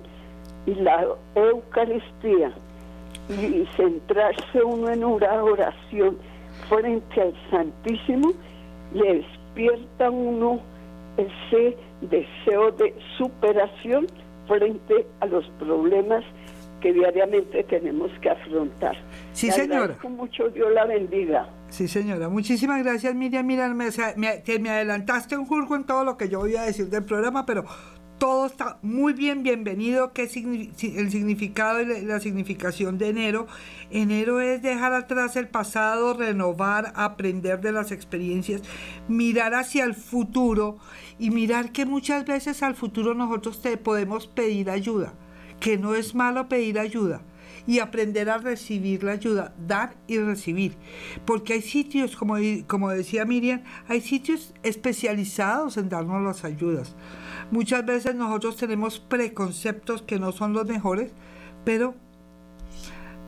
[0.65, 1.05] y la
[1.35, 2.51] Eucaristía,
[3.29, 6.17] y centrarse uno en una oración
[6.67, 8.33] frente al Santísimo,
[8.93, 10.59] le despierta uno
[11.17, 14.07] ese deseo de superación
[14.47, 16.23] frente a los problemas
[16.81, 18.97] que diariamente tenemos que afrontar.
[19.33, 19.95] Sí, señora.
[20.09, 21.47] mucho, Dios la bendiga.
[21.71, 22.27] Sí, señora.
[22.27, 23.45] Muchísimas gracias, Miriam.
[23.45, 27.05] Mira, me, me, adelantaste un jurgo en todo lo que yo voy a decir del
[27.05, 27.63] programa, pero
[28.17, 30.11] todo está muy bien, bienvenido.
[30.11, 33.47] ¿Qué el significado y la significación de enero?
[33.89, 38.63] Enero es dejar atrás el pasado, renovar, aprender de las experiencias,
[39.07, 40.77] mirar hacia el futuro
[41.19, 45.13] y mirar que muchas veces al futuro nosotros te podemos pedir ayuda,
[45.61, 47.21] que no es malo pedir ayuda
[47.71, 50.75] y aprender a recibir la ayuda, dar y recibir.
[51.23, 52.35] Porque hay sitios, como,
[52.67, 56.97] como decía Miriam, hay sitios especializados en darnos las ayudas.
[57.49, 61.13] Muchas veces nosotros tenemos preconceptos que no son los mejores,
[61.63, 61.95] pero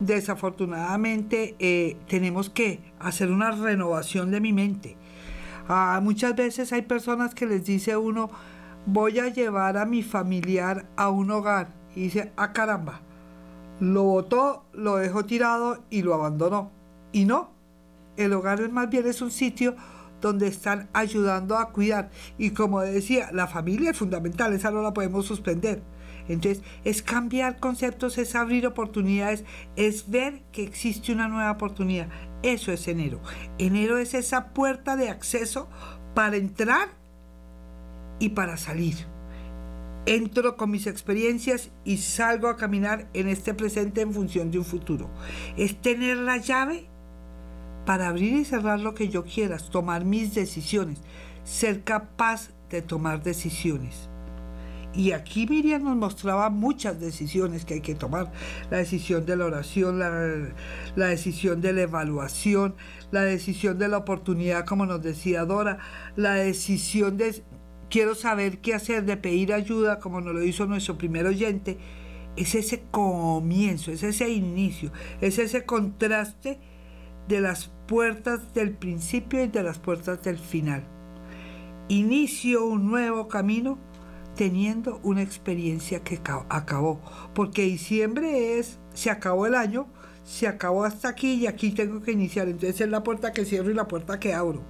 [0.02, 4.98] desafortunadamente eh, tenemos que hacer una renovación de mi mente.
[5.70, 8.30] Ah, muchas veces hay personas que les dice uno,
[8.88, 11.70] voy a llevar a mi familiar a un hogar.
[11.96, 13.00] Y dice, ah caramba,
[13.92, 16.72] lo botó, lo dejó tirado y lo abandonó.
[17.12, 17.52] Y no,
[18.18, 19.76] el hogar más bien es un sitio
[20.22, 22.10] donde están ayudando a cuidar.
[22.38, 25.84] Y como decía, la familia es fundamental, esa no la podemos suspender.
[26.30, 29.44] Entonces, es cambiar conceptos, es abrir oportunidades,
[29.76, 32.08] es ver que existe una nueva oportunidad.
[32.42, 33.20] Eso es enero.
[33.58, 35.68] Enero es esa puerta de acceso
[36.16, 36.88] para entrar
[38.20, 39.13] y para salir.
[40.06, 44.66] Entro con mis experiencias y salgo a caminar en este presente en función de un
[44.66, 45.10] futuro.
[45.56, 46.88] Es tener la llave
[47.86, 51.00] para abrir y cerrar lo que yo quiera, tomar mis decisiones,
[51.46, 54.10] ser capaz de tomar decisiones.
[54.96, 58.32] Y aquí Miriam nos mostraba muchas decisiones que hay que tomar.
[58.70, 60.50] La decisión de la oración, la,
[60.96, 62.76] la decisión de la evaluación,
[63.10, 65.80] la decisión de la oportunidad, como nos decía Dora,
[66.16, 67.42] la decisión de
[67.94, 71.78] quiero saber qué hacer, de pedir ayuda, como nos lo hizo nuestro primer oyente.
[72.36, 76.60] Es ese comienzo, es ese inicio, es ese contraste
[77.28, 80.84] de las puertas del principio y de las puertas del final.
[81.88, 83.78] Inicio un nuevo camino
[84.36, 87.00] teniendo una experiencia que ca- acabó,
[87.36, 89.86] porque diciembre es, se acabó el año,
[90.24, 93.70] se acabó hasta aquí y aquí tengo que iniciar, entonces es la puerta que cierro
[93.70, 94.64] y la puerta que abro.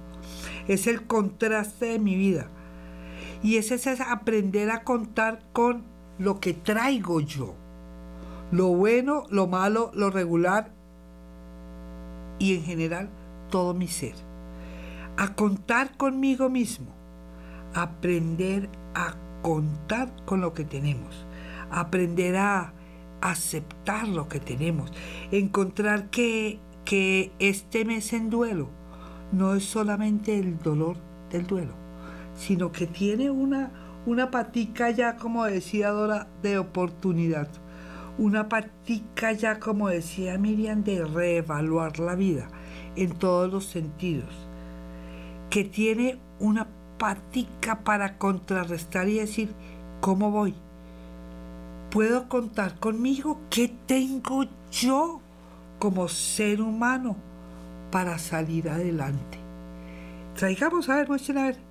[0.68, 2.50] Es el contraste de mi vida.
[3.44, 5.84] Y ese es aprender a contar con
[6.18, 7.54] lo que traigo yo.
[8.50, 10.72] Lo bueno, lo malo, lo regular
[12.38, 13.10] y en general
[13.50, 14.14] todo mi ser.
[15.18, 16.86] A contar conmigo mismo.
[17.74, 21.26] Aprender a contar con lo que tenemos.
[21.70, 22.72] Aprender a
[23.20, 24.90] aceptar lo que tenemos.
[25.30, 28.70] Encontrar que, que este mes en duelo
[29.32, 30.96] no es solamente el dolor
[31.30, 31.74] del duelo,
[32.36, 33.70] sino que tiene una,
[34.06, 37.48] una patica ya, como decía Dora, de oportunidad.
[38.18, 42.48] Una patica ya, como decía Miriam, de reevaluar la vida
[42.96, 44.34] en todos los sentidos.
[45.50, 46.68] Que tiene una
[46.98, 49.52] patica para contrarrestar y decir,
[50.00, 50.54] ¿cómo voy?
[51.90, 53.40] ¿Puedo contar conmigo?
[53.50, 55.20] ¿Qué tengo yo
[55.78, 57.16] como ser humano
[57.90, 59.38] para salir adelante?
[60.34, 61.63] Traigamos a ver, muestren a ver.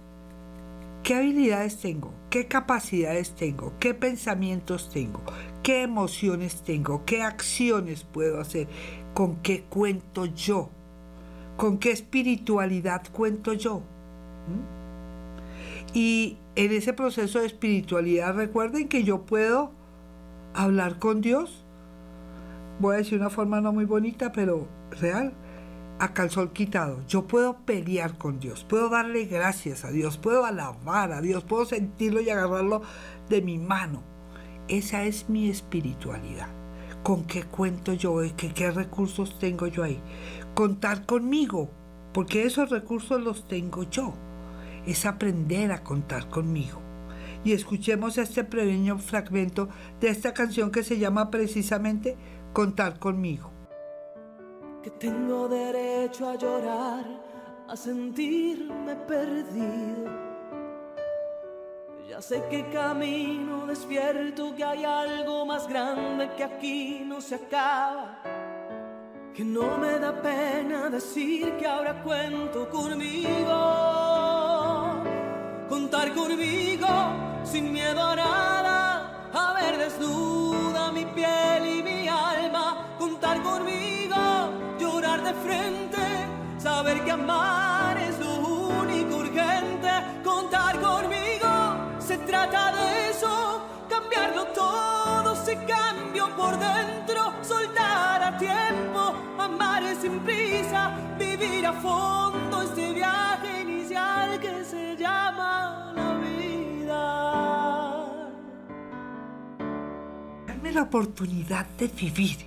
[1.04, 2.14] ¿Qué habilidades tengo?
[2.30, 3.74] ¿Qué capacidades tengo?
[3.78, 5.22] ¿Qué pensamientos tengo?
[5.62, 7.04] ¿Qué emociones tengo?
[7.06, 8.70] ¿Qué acciones puedo hacer?
[9.14, 10.70] ¿Con qué cuento yo?
[11.58, 13.80] ¿Con qué espiritualidad cuento yo?
[14.48, 14.84] ¿Mm?
[15.94, 19.72] Y en ese proceso de espiritualidad recuerden que yo puedo
[20.54, 21.66] hablar con Dios.
[22.80, 24.70] Voy a decir una forma no muy bonita, pero
[25.02, 25.34] real
[26.00, 27.06] a calzón quitado.
[27.08, 31.66] Yo puedo pelear con Dios, puedo darle gracias a Dios, puedo alabar a Dios, puedo
[31.66, 32.82] sentirlo y agarrarlo
[33.30, 34.04] de mi mano.
[34.68, 36.48] Esa es mi espiritualidad.
[37.04, 38.22] ¿Con qué cuento yo?
[38.38, 40.02] ¿Qué, qué recursos tengo yo ahí?
[40.54, 41.70] Contar conmigo,
[42.14, 44.14] porque esos recursos los tengo yo.
[44.86, 46.82] Es aprender a contar conmigo.
[47.44, 49.68] Y escuchemos este pequeño fragmento
[50.00, 52.16] de esta canción que se llama precisamente
[52.54, 53.53] Contar conmigo
[54.84, 57.06] que tengo derecho a llorar,
[57.70, 60.12] a sentirme perdido.
[62.10, 68.22] Ya sé que camino despierto, que hay algo más grande que aquí no se acaba.
[69.34, 73.56] Que no me da pena decir que ahora cuento conmigo.
[75.70, 76.88] Contar conmigo
[77.44, 78.53] sin miedo a nada,
[85.46, 85.98] frente,
[86.58, 88.36] saber que amar es lo
[88.82, 89.90] único urgente,
[90.24, 99.14] contar conmigo, se trata de eso, cambiarlo todo, se cambio por dentro, soltar a tiempo,
[99.40, 107.34] amar es sin prisa, vivir a fondo este viaje inicial que se llama la vida.
[110.74, 112.38] la oportunidad de vivir,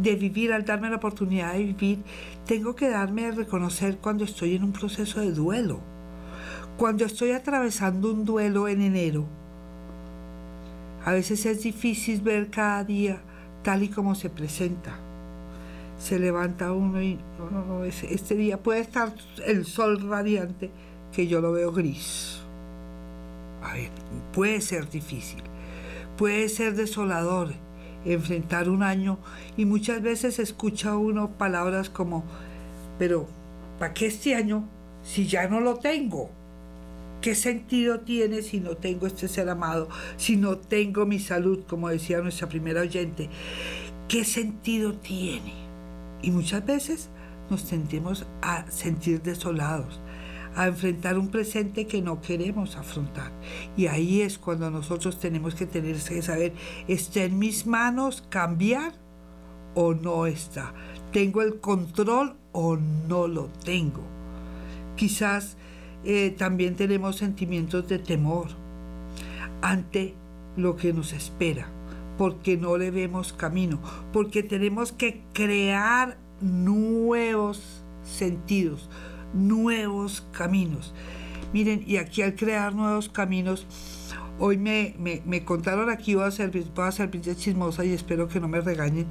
[0.00, 1.98] de vivir, al darme la oportunidad de vivir,
[2.46, 5.80] tengo que darme a reconocer cuando estoy en un proceso de duelo,
[6.76, 9.26] cuando estoy atravesando un duelo en enero.
[11.04, 13.20] A veces es difícil ver cada día
[13.62, 14.98] tal y como se presenta.
[15.98, 19.14] Se levanta uno y no, no, no, este día puede estar
[19.46, 20.70] el sol radiante
[21.12, 22.40] que yo lo veo gris.
[23.62, 23.90] A ver,
[24.32, 25.42] puede ser difícil,
[26.18, 27.54] puede ser desolador
[28.12, 29.18] enfrentar un año
[29.56, 32.24] y muchas veces escucha uno palabras como,
[32.98, 33.26] pero
[33.78, 34.64] ¿para qué este año
[35.02, 36.30] si ya no lo tengo?
[37.20, 41.88] ¿Qué sentido tiene si no tengo este ser amado, si no tengo mi salud, como
[41.88, 43.28] decía nuestra primera oyente?
[44.08, 45.54] ¿Qué sentido tiene?
[46.22, 47.08] Y muchas veces
[47.50, 50.00] nos tendemos a sentir desolados,
[50.56, 53.30] a enfrentar un presente que no queremos afrontar.
[53.76, 56.54] Y ahí es cuando nosotros tenemos que tener que saber,
[56.88, 58.94] ¿está en mis manos cambiar
[59.74, 60.72] o no está?
[61.12, 64.02] ¿Tengo el control o no lo tengo?
[64.96, 65.58] Quizás
[66.04, 68.48] eh, también tenemos sentimientos de temor
[69.60, 70.14] ante
[70.56, 71.68] lo que nos espera,
[72.16, 73.78] porque no le vemos camino,
[74.12, 78.88] porque tenemos que crear nuevos sentidos,
[79.34, 80.94] nuevos caminos.
[81.52, 83.66] Miren, y aquí al crear nuevos caminos,
[84.38, 88.28] hoy me, me- me contaron aquí, voy a, servir, voy a de chismosa y espero
[88.28, 89.06] que no me regañen,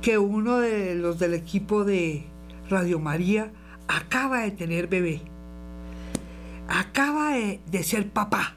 [0.00, 2.24] que uno de los del equipo de
[2.68, 3.52] Radio María
[3.88, 5.22] acaba de tener bebé,
[6.68, 8.56] acaba de, de ser papá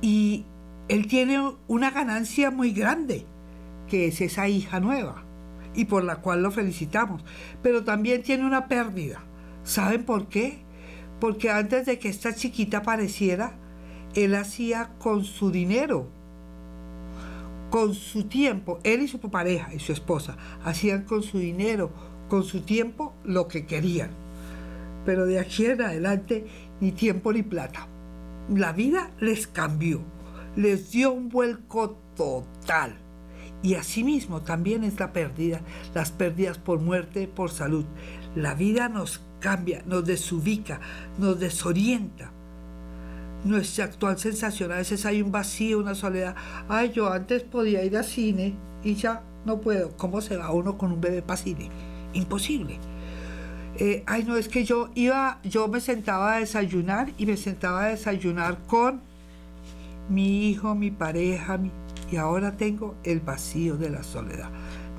[0.00, 0.44] y
[0.88, 3.24] él tiene una ganancia muy grande,
[3.88, 5.24] que es esa hija nueva
[5.74, 7.24] y por la cual lo felicitamos,
[7.62, 9.22] pero también tiene una pérdida.
[9.64, 10.58] ¿Saben por qué?
[11.20, 13.52] Porque antes de que esta chiquita apareciera,
[14.14, 16.08] él hacía con su dinero,
[17.70, 21.90] con su tiempo, él y su pareja y su esposa hacían con su dinero,
[22.28, 24.10] con su tiempo lo que querían.
[25.04, 26.46] Pero de aquí en adelante
[26.80, 27.86] ni tiempo ni plata.
[28.52, 30.00] La vida les cambió,
[30.56, 32.98] les dio un vuelco total.
[33.62, 35.60] Y asimismo también es la pérdida,
[35.94, 37.84] las pérdidas por muerte, por salud.
[38.34, 40.80] La vida nos cambia, nos desubica,
[41.18, 42.30] nos desorienta
[43.44, 44.70] nuestra actual sensación.
[44.72, 46.36] A veces hay un vacío, una soledad.
[46.68, 49.96] Ay, yo antes podía ir al cine y ya no puedo.
[49.96, 51.70] ¿Cómo se va uno con un bebé para cine?
[52.12, 52.78] Imposible.
[53.76, 57.84] Eh, ay, no, es que yo iba, yo me sentaba a desayunar y me sentaba
[57.84, 59.00] a desayunar con
[60.10, 61.70] mi hijo, mi pareja, mi-
[62.10, 64.50] y ahora tengo el vacío de la soledad.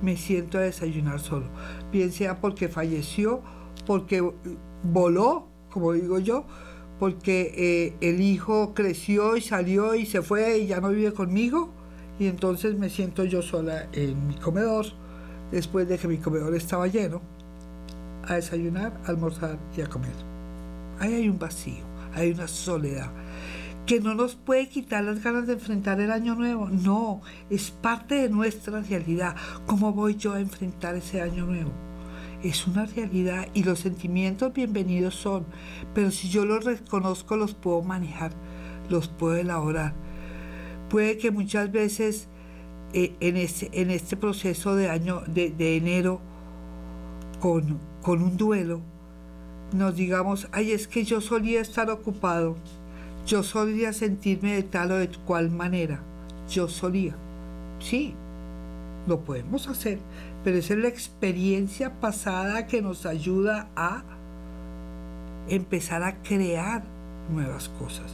[0.02, 1.46] Me siento a desayunar solo,
[1.92, 3.42] bien sea porque falleció,
[3.86, 4.32] porque eh,
[4.84, 6.46] voló, como digo yo,
[7.00, 11.70] porque eh, el hijo creció y salió y se fue y ya no vive conmigo,
[12.20, 14.86] y entonces me siento yo sola en mi comedor,
[15.52, 17.22] después de que mi comedor estaba lleno,
[18.28, 20.14] a desayunar, a almorzar y a comer.
[21.00, 23.10] Ahí hay un vacío, hay una soledad
[23.86, 26.70] que no nos puede quitar las ganas de enfrentar el año nuevo.
[26.70, 29.36] No, es parte de nuestra realidad.
[29.66, 31.72] ¿Cómo voy yo a enfrentar ese año nuevo?
[32.44, 35.46] Es una realidad y los sentimientos bienvenidos son,
[35.94, 38.32] pero si yo los reconozco los puedo manejar,
[38.90, 39.94] los puedo elaborar.
[40.90, 42.28] Puede que muchas veces
[42.94, 46.20] eh, en, este, proceso de año de, de enero
[47.40, 48.82] con, con un duelo
[49.74, 52.56] nos digamos, ay, es que yo solía estar ocupado,
[53.26, 56.02] yo solía sentirme de tal o de cual manera,
[56.50, 57.16] yo solía.
[57.80, 58.14] Sí,
[59.08, 60.00] lo podemos hacer,
[60.44, 64.04] pero esa es la experiencia pasada que nos ayuda a
[65.48, 66.84] empezar a crear
[67.32, 68.12] nuevas cosas.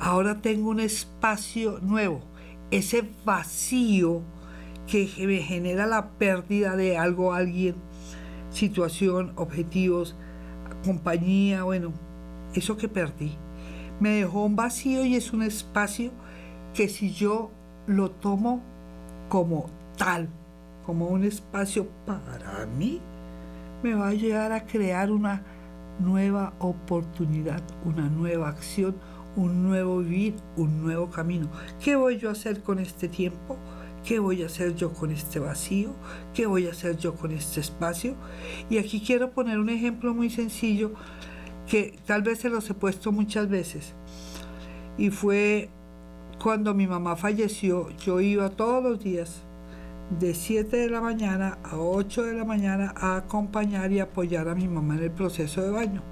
[0.00, 2.20] Ahora tengo un espacio nuevo,
[2.70, 4.22] ese vacío
[4.86, 7.74] que me genera la pérdida de algo, alguien,
[8.50, 10.14] situación, objetivos,
[10.84, 11.92] compañía, bueno,
[12.54, 13.32] eso que perdí.
[14.00, 16.10] Me dejó un vacío y es un espacio
[16.74, 17.50] que si yo
[17.86, 18.60] lo tomo
[19.28, 19.66] como
[19.96, 20.28] tal,
[20.86, 23.00] como un espacio para mí,
[23.82, 25.42] me va a ayudar a crear una
[26.00, 28.96] nueva oportunidad, una nueva acción,
[29.36, 31.48] un nuevo vivir, un nuevo camino.
[31.82, 33.56] ¿Qué voy yo a hacer con este tiempo?
[34.04, 35.94] ¿Qué voy a hacer yo con este vacío?
[36.34, 38.14] ¿Qué voy a hacer yo con este espacio?
[38.68, 40.92] Y aquí quiero poner un ejemplo muy sencillo
[41.66, 43.94] que tal vez se los he puesto muchas veces.
[44.98, 45.70] Y fue
[46.42, 49.43] cuando mi mamá falleció, yo iba todos los días
[50.10, 54.54] de 7 de la mañana a 8 de la mañana a acompañar y apoyar a
[54.54, 56.02] mi mamá en el proceso de baño.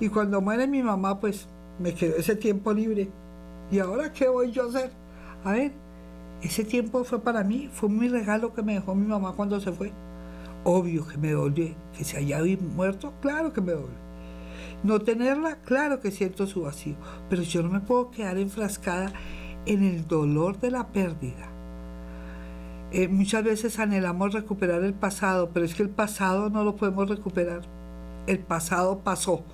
[0.00, 3.14] Y cuando muere mi mamá, pues me quedó ese tiempo libre.
[3.70, 4.92] ¿Y ahora qué voy yo a hacer?
[5.44, 5.72] A ver,
[6.42, 9.72] Ese tiempo fue para mí, fue mi regalo que me dejó mi mamá cuando se
[9.72, 9.92] fue.
[10.64, 14.02] Obvio que me dolió, que se haya muerto, claro que me duele.
[14.82, 16.96] No tenerla, claro que siento su vacío,
[17.30, 19.12] pero yo no me puedo quedar enfrascada
[19.66, 21.51] en el dolor de la pérdida.
[22.94, 27.08] Eh, muchas veces anhelamos recuperar el pasado, pero es que el pasado no lo podemos
[27.08, 27.62] recuperar.
[28.26, 29.44] El pasado pasó,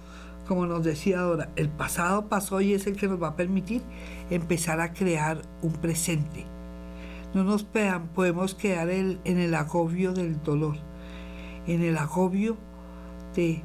[0.49, 3.83] como nos decía Dora, el pasado pasó y es el que nos va a permitir
[4.29, 6.47] empezar a crear un presente.
[7.33, 10.77] No nos podemos quedar en el agobio del dolor,
[11.69, 12.57] en el agobio
[13.37, 13.63] de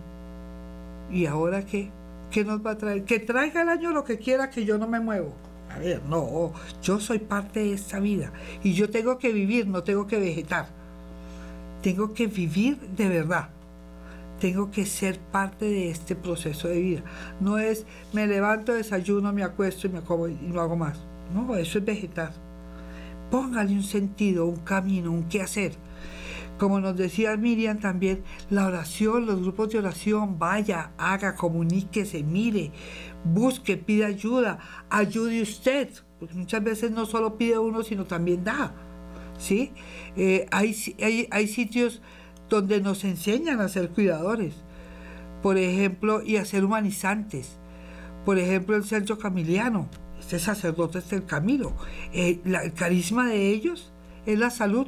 [1.11, 1.89] ¿y ahora qué?
[2.29, 3.05] ¿Qué nos va a traer?
[3.05, 5.33] Que traiga el año lo que quiera, que yo no me muevo.
[5.73, 8.31] A ver, no, yo soy parte de esta vida
[8.63, 10.67] y yo tengo que vivir, no tengo que vegetar.
[11.81, 13.49] Tengo que vivir de verdad.
[14.39, 17.03] Tengo que ser parte de este proceso de vida.
[17.39, 20.99] No es me levanto, desayuno, me acuesto y me como y no hago más.
[21.33, 22.33] No, eso es vegetar.
[23.31, 25.73] Póngale un sentido, un camino, un qué hacer.
[26.59, 32.71] Como nos decía Miriam también, la oración, los grupos de oración, vaya, haga, comuníquese, mire,
[33.23, 34.59] busque, pida ayuda,
[34.89, 38.73] ayude usted, porque muchas veces no solo pide uno, sino también da.
[39.37, 39.71] ¿sí?
[40.15, 42.01] Eh, hay, hay, hay sitios
[42.49, 44.53] donde nos enseñan a ser cuidadores,
[45.41, 47.57] por ejemplo, y a ser humanizantes.
[48.25, 51.73] Por ejemplo, el centro camiliano, este sacerdote es el Camilo.
[52.13, 53.91] Eh, el carisma de ellos
[54.25, 54.87] es la salud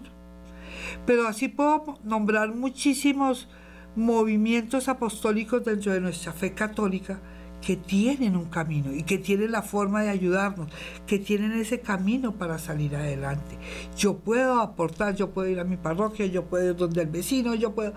[1.05, 3.47] pero así puedo nombrar muchísimos
[3.95, 7.19] movimientos apostólicos dentro de nuestra fe católica
[7.61, 10.69] que tienen un camino y que tienen la forma de ayudarnos,
[11.07, 13.57] que tienen ese camino para salir adelante.
[13.97, 17.55] Yo puedo aportar, yo puedo ir a mi parroquia, yo puedo ir donde el vecino,
[17.55, 17.93] yo puedo...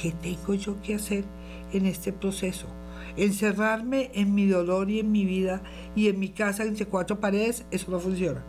[0.00, 1.24] ¿Qué tengo yo que hacer
[1.72, 2.66] en este proceso?
[3.16, 5.62] Encerrarme en mi dolor y en mi vida
[5.94, 8.44] y en mi casa entre cuatro paredes, eso no funciona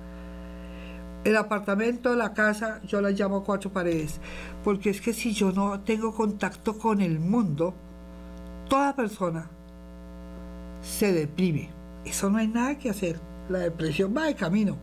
[1.28, 4.22] el apartamento, la casa, yo la llamo cuatro paredes,
[4.64, 7.74] porque es que si yo no tengo contacto con el mundo,
[8.70, 9.50] toda persona
[10.88, 11.70] se deprime.
[12.06, 13.20] Eso no hay nada que hacer.
[13.50, 14.78] La depresión va de camino.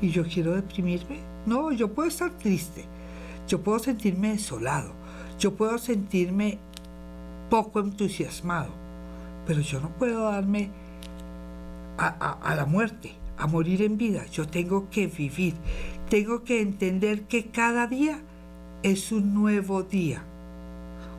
[0.00, 1.20] ¿Y yo quiero deprimirme?
[1.46, 2.84] No, yo puedo estar triste.
[3.48, 4.92] Yo puedo sentirme desolado.
[5.38, 6.58] Yo puedo sentirme
[7.50, 8.70] poco entusiasmado.
[9.46, 10.70] Pero yo no puedo darme
[11.96, 15.54] a la muerte a morir en vida, yo tengo que vivir,
[16.08, 18.20] tengo que entender que cada día
[18.82, 20.24] es un nuevo día,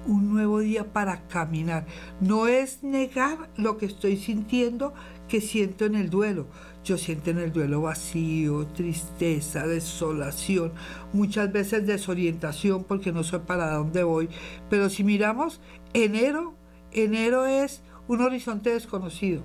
[0.06, 1.86] un nuevo día para caminar.
[2.22, 4.94] No es negar lo que estoy sintiendo,
[5.28, 6.48] que siento en el duelo.
[6.84, 10.72] Yo siento en el duelo vacío, tristeza, desolación,
[11.14, 14.30] muchas veces desorientación porque no sé para dónde voy.
[14.70, 15.62] Pero si miramos,
[15.94, 16.54] enero,
[16.92, 19.42] enero es un horizonte desconocido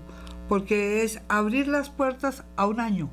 [0.50, 3.08] porque es abrir las puertas a un año.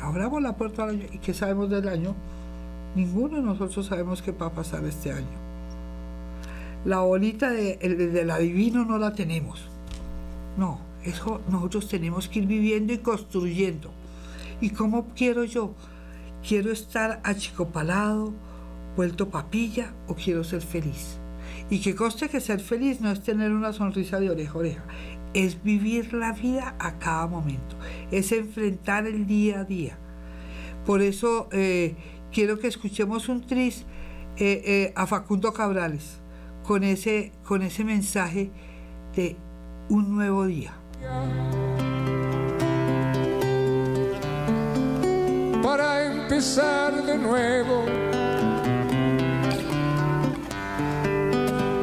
[0.00, 1.06] Abramos la puerta al año.
[1.12, 2.14] ¿Y qué sabemos del año?
[2.94, 5.48] Ninguno de nosotros sabemos qué va a pasar este año.
[6.84, 9.68] La bolita de, del adivino no la tenemos.
[10.56, 13.90] No, eso nosotros tenemos que ir viviendo y construyendo.
[14.60, 15.74] ¿Y cómo quiero yo?
[16.46, 18.32] ¿Quiero estar achicopalado,
[18.96, 21.18] vuelto papilla o quiero ser feliz?
[21.70, 24.84] Y que coste que ser feliz no es tener una sonrisa de oreja a oreja,
[25.34, 27.76] es vivir la vida a cada momento,
[28.10, 29.98] es enfrentar el día a día.
[30.86, 31.94] Por eso eh,
[32.32, 33.84] quiero que escuchemos un tris
[34.36, 36.20] eh, eh, a Facundo Cabrales
[36.62, 38.50] con ese, con ese mensaje
[39.16, 39.36] de
[39.88, 40.74] un nuevo día.
[45.62, 47.84] Para empezar de nuevo,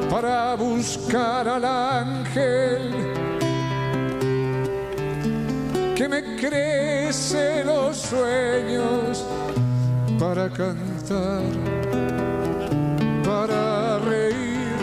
[0.10, 2.91] para buscar al ángel
[5.96, 9.26] que me crece los sueños
[10.20, 11.43] para cantar,
[13.24, 14.78] para reír,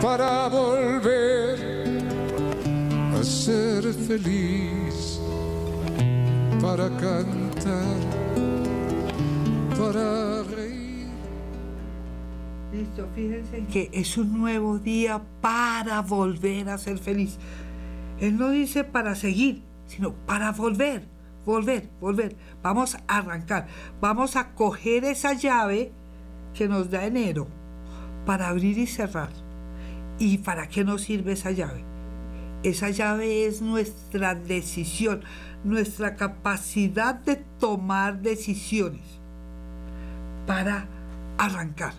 [0.00, 1.58] para volver
[3.14, 5.20] a ser feliz,
[6.60, 7.96] para cantar,
[9.78, 11.06] para reír.
[12.72, 17.38] Listo, fíjense que es un nuevo día para volver a ser feliz.
[18.18, 22.36] Él no dice para seguir, sino para volver, volver, volver.
[22.62, 23.66] Vamos a arrancar,
[24.00, 25.92] vamos a coger esa llave
[26.54, 27.46] que nos da enero
[28.26, 29.30] para abrir y cerrar.
[30.18, 31.84] ¿Y para qué nos sirve esa llave?
[32.62, 35.22] Esa llave es nuestra decisión,
[35.62, 39.02] nuestra capacidad de tomar decisiones
[40.46, 40.86] para
[41.38, 41.92] arrancar,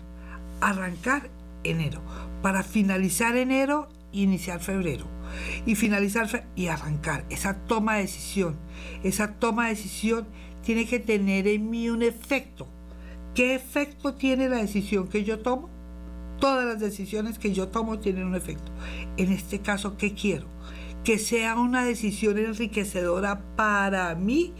[0.60, 1.30] arrancar
[1.64, 2.02] enero,
[2.42, 5.19] para finalizar enero, iniciar febrero
[5.66, 7.24] y finalizar y arrancar.
[7.30, 8.56] Esa toma de decisión,
[9.02, 10.26] esa toma de decisión
[10.62, 12.68] tiene que tener en mí un efecto.
[13.34, 15.68] ¿Qué efecto tiene la decisión que yo tomo?
[16.40, 18.72] Todas las decisiones que yo tomo tienen un efecto.
[19.16, 20.46] En este caso, ¿qué quiero?
[21.04, 24.52] Que sea una decisión enriquecedora para mí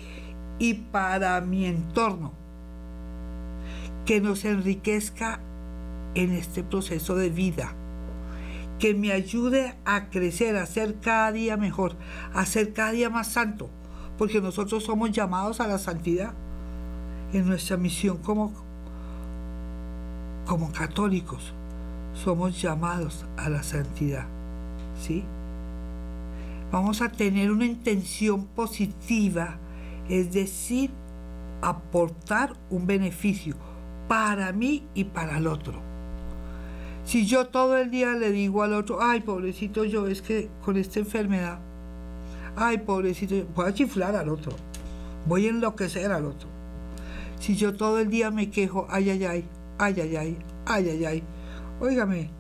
[0.59, 2.33] y para mi entorno.
[4.07, 5.41] Que nos enriquezca
[6.15, 7.75] en este proceso de vida.
[8.81, 11.95] Que me ayude a crecer, a ser cada día mejor,
[12.35, 13.71] a ser cada día más santo.
[14.19, 16.33] Porque nosotros somos llamados a la santidad
[17.33, 18.53] en nuestra misión como,
[20.47, 21.53] como católicos.
[22.15, 24.27] Somos llamados a la santidad.
[25.01, 25.25] ¿Sí?
[26.73, 29.57] Vamos a tener una intención positiva,
[30.09, 30.91] es decir,
[31.63, 33.57] aportar un beneficio
[34.09, 35.90] para mí y para el otro.
[37.11, 40.77] Si yo todo el día le digo al otro, ay, pobrecito yo, es que con
[40.77, 41.59] esta enfermedad,
[42.55, 44.53] ay, pobrecito, yo", voy a chiflar al otro,
[45.27, 46.49] voy a enloquecer al otro.
[47.41, 49.45] Si yo todo el día me quejo, ay, ay, ay,
[49.79, 51.23] ay, ay, ay, ay, ay, ay,
[51.81, 52.31] óigame,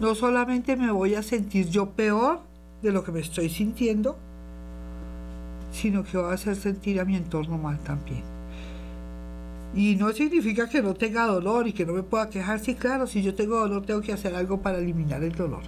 [0.00, 2.40] no solamente me voy a sentir yo peor
[2.82, 4.16] de lo que me estoy sintiendo,
[5.70, 8.39] sino que voy a hacer sentir a mi entorno mal también.
[9.74, 12.58] Y no significa que no tenga dolor y que no me pueda quejar.
[12.58, 15.62] Sí, claro, si yo tengo dolor tengo que hacer algo para eliminar el dolor.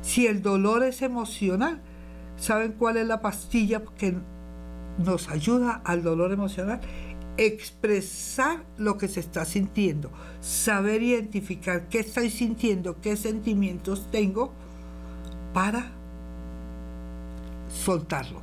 [0.00, 1.80] Si el dolor es emocional,
[2.36, 4.14] ¿saben cuál es la pastilla que
[4.98, 6.80] nos ayuda al dolor emocional?
[7.36, 14.52] Expresar lo que se está sintiendo, saber identificar qué estoy sintiendo, qué sentimientos tengo
[15.52, 15.90] para
[17.68, 18.42] soltarlos,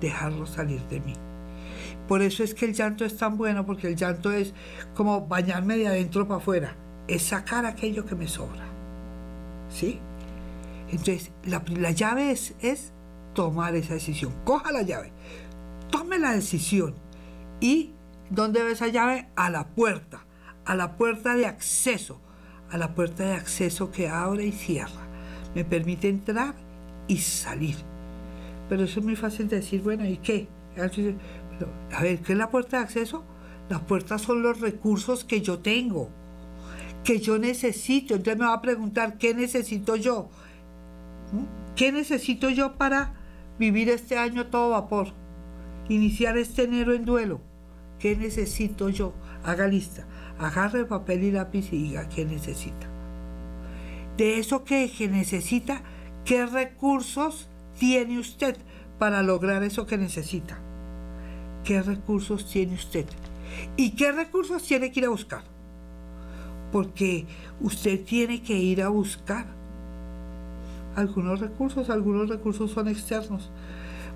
[0.00, 1.14] dejarlos salir de mí.
[2.08, 4.52] Por eso es que el llanto es tan bueno, porque el llanto es
[4.94, 6.76] como bañarme de adentro para afuera,
[7.08, 8.64] es sacar aquello que me sobra.
[9.70, 10.00] ¿Sí?
[10.90, 12.92] Entonces, la, la llave es,
[13.34, 14.32] tomar esa decisión.
[14.44, 15.12] Coja la llave,
[15.90, 16.94] tome la decisión.
[17.60, 17.92] ¿Y
[18.30, 19.28] dónde va esa llave?
[19.34, 20.24] A la puerta,
[20.64, 22.20] a la puerta de acceso,
[22.70, 25.08] a la puerta de acceso que abre y cierra.
[25.54, 26.54] Me permite entrar
[27.08, 27.76] y salir.
[28.68, 30.48] Pero eso es muy fácil de decir, bueno, ¿y qué?
[31.92, 33.24] A ver, ¿qué es la puerta de acceso?
[33.68, 36.10] Las puertas son los recursos que yo tengo,
[37.02, 38.14] que yo necesito.
[38.14, 40.28] Entonces me va a preguntar, ¿qué necesito yo?
[41.32, 41.74] ¿Mm?
[41.76, 43.14] ¿Qué necesito yo para
[43.58, 45.08] vivir este año todo vapor?
[45.88, 47.40] Iniciar este enero en duelo.
[47.98, 49.14] ¿Qué necesito yo?
[49.44, 50.06] Haga lista.
[50.38, 52.88] Agarre papel y lápiz y diga qué necesita.
[54.16, 55.82] De eso que, que necesita,
[56.24, 57.48] ¿qué recursos
[57.78, 58.56] tiene usted
[58.98, 60.58] para lograr eso que necesita?
[61.64, 63.06] Qué recursos tiene usted
[63.76, 65.42] y qué recursos tiene que ir a buscar.
[66.72, 67.26] Porque
[67.60, 69.46] usted tiene que ir a buscar
[70.96, 73.50] algunos recursos, algunos recursos son externos.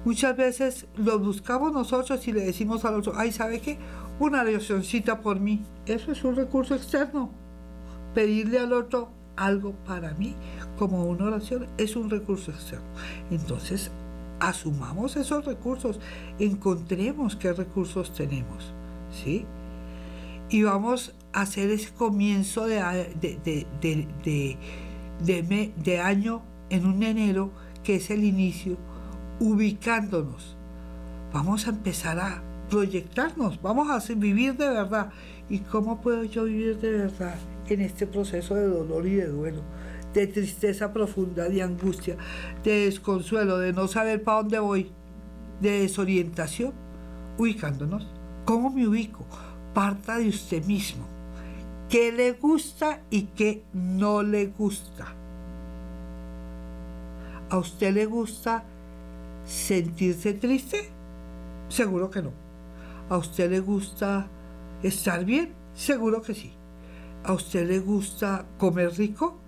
[0.05, 3.79] Muchas veces los buscamos nosotros y le decimos al otro, ay, ¿sabe qué?
[4.21, 5.63] Una oracióncita por mí.
[5.87, 7.31] Eso es un recurso externo.
[8.15, 10.35] Pedirle al otro algo para mí
[10.79, 12.87] como una oración es un recurso externo.
[13.31, 13.91] Entonces,
[14.41, 16.01] asumamos esos recursos,
[16.39, 18.72] encontremos qué recursos tenemos,
[19.11, 19.47] ¿sí?
[20.51, 22.80] Y vamos a hacer ese comienzo de,
[23.20, 23.66] de,
[25.20, 27.51] de, de, año en un enero,
[27.82, 28.76] que es el inicio,
[29.41, 30.57] ubicándonos.
[31.32, 35.11] Vamos a empezar a proyectarnos, vamos a vivir de verdad.
[35.51, 37.36] ¿Y cómo puedo yo vivir de verdad
[37.68, 39.62] en este proceso de dolor y de duelo?
[40.15, 42.17] De tristeza profunda, de angustia,
[42.65, 44.91] de desconsuelo, de no saber para dónde voy,
[45.61, 46.73] de desorientación,
[47.37, 48.07] ubicándonos.
[48.45, 49.25] ¿Cómo me ubico?
[49.75, 51.05] Parta de usted mismo.
[51.89, 55.15] ¿Qué le gusta y qué no le gusta?
[57.51, 58.65] ¿A usted le gusta
[59.47, 60.91] sentirse triste?
[61.69, 62.33] Seguro que no.
[63.09, 64.27] ¿A usted le gusta
[64.83, 65.55] estar bien?
[65.75, 66.53] Seguro que sí.
[67.25, 69.39] ¿A usted le gusta comer rico?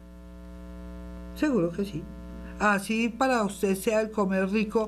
[1.40, 2.02] Seguro que sí.
[2.58, 4.84] Así para usted sea el comer rico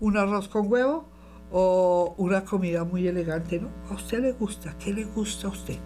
[0.00, 1.04] un arroz con huevo
[1.50, 3.68] o una comida muy elegante, ¿no?
[3.90, 5.76] A usted le gusta, ¿qué le gusta a usted?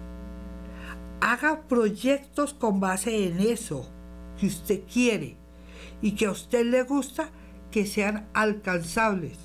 [1.19, 3.91] Haga proyectos con base en eso
[4.39, 5.35] que usted quiere
[6.01, 7.29] y que a usted le gusta
[7.69, 9.37] que sean alcanzables.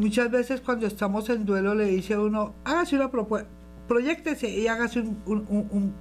[0.00, 3.48] Muchas veces cuando estamos en duelo le dice a uno, hágase una propuesta,
[3.86, 5.94] proyectese y hágase un, un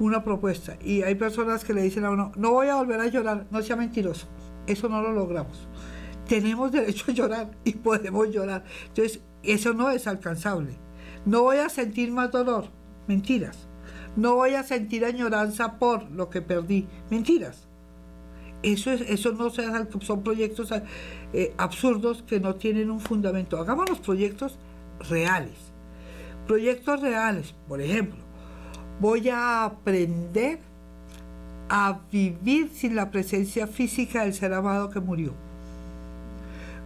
[0.00, 3.06] una propuesta y hay personas que le dicen a uno, no voy a volver a
[3.06, 4.26] llorar, no sea mentiroso,
[4.66, 5.68] eso no lo logramos.
[6.26, 8.64] Tenemos derecho a llorar y podemos llorar.
[8.88, 10.74] Entonces, eso no es alcanzable.
[11.26, 12.66] No voy a sentir más dolor,
[13.06, 13.68] mentiras.
[14.16, 17.68] No voy a sentir añoranza por lo que perdí, mentiras.
[18.62, 19.64] Eso, es, eso no se
[20.00, 20.72] son proyectos
[21.32, 23.58] eh, absurdos que no tienen un fundamento.
[23.58, 24.58] Hagamos los proyectos
[25.08, 25.54] reales.
[26.46, 28.29] Proyectos reales, por ejemplo,
[29.00, 30.58] voy a aprender
[31.68, 35.32] a vivir sin la presencia física del ser amado que murió.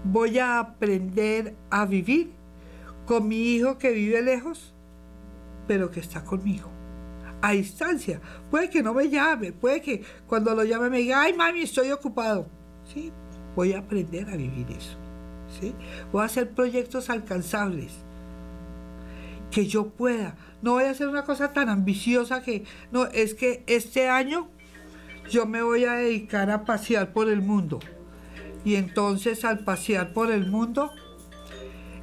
[0.04, 2.30] Voy a aprender a vivir
[3.06, 4.72] con mi hijo que vive lejos,
[5.66, 6.70] pero que está conmigo.
[7.40, 8.20] A distancia.
[8.50, 11.90] Puede que no me llame, puede que cuando lo llame me diga, ay mami, estoy
[11.90, 12.46] ocupado.
[12.92, 13.10] Sí,
[13.56, 14.96] voy a aprender a vivir eso.
[15.60, 15.74] ¿sí?
[16.12, 17.92] Voy a hacer proyectos alcanzables.
[19.54, 20.36] Que yo pueda.
[20.62, 24.50] No voy a hacer una cosa tan ambiciosa que, no, es que este año
[25.30, 27.78] yo me voy a dedicar a pasear por el mundo.
[28.64, 30.90] Y entonces al pasear por el mundo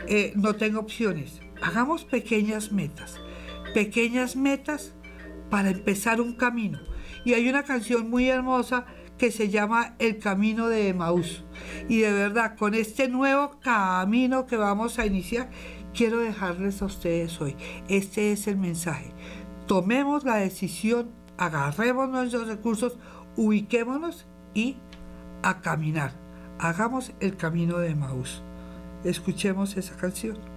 [0.08, 1.42] eh, no tengo opciones.
[1.62, 3.20] Hagamos pequeñas metas.
[3.74, 4.94] Pequeñas metas
[5.50, 6.80] para empezar un camino.
[7.26, 8.86] Y hay una canción muy hermosa
[9.18, 11.44] que se llama El Camino de Emaús.
[11.88, 15.52] Y de verdad, con este nuevo camino que vamos a iniciar,
[15.94, 17.56] quiero dejarles a ustedes hoy.
[17.88, 19.12] Este es el mensaje.
[19.68, 22.98] Tomemos la decisión, agarremos nuestros recursos,
[23.36, 24.78] ubiquémonos y
[25.44, 26.14] a caminar.
[26.60, 28.44] Hagamos el camino de Emaús.
[29.04, 30.51] Escuchemos esa canción.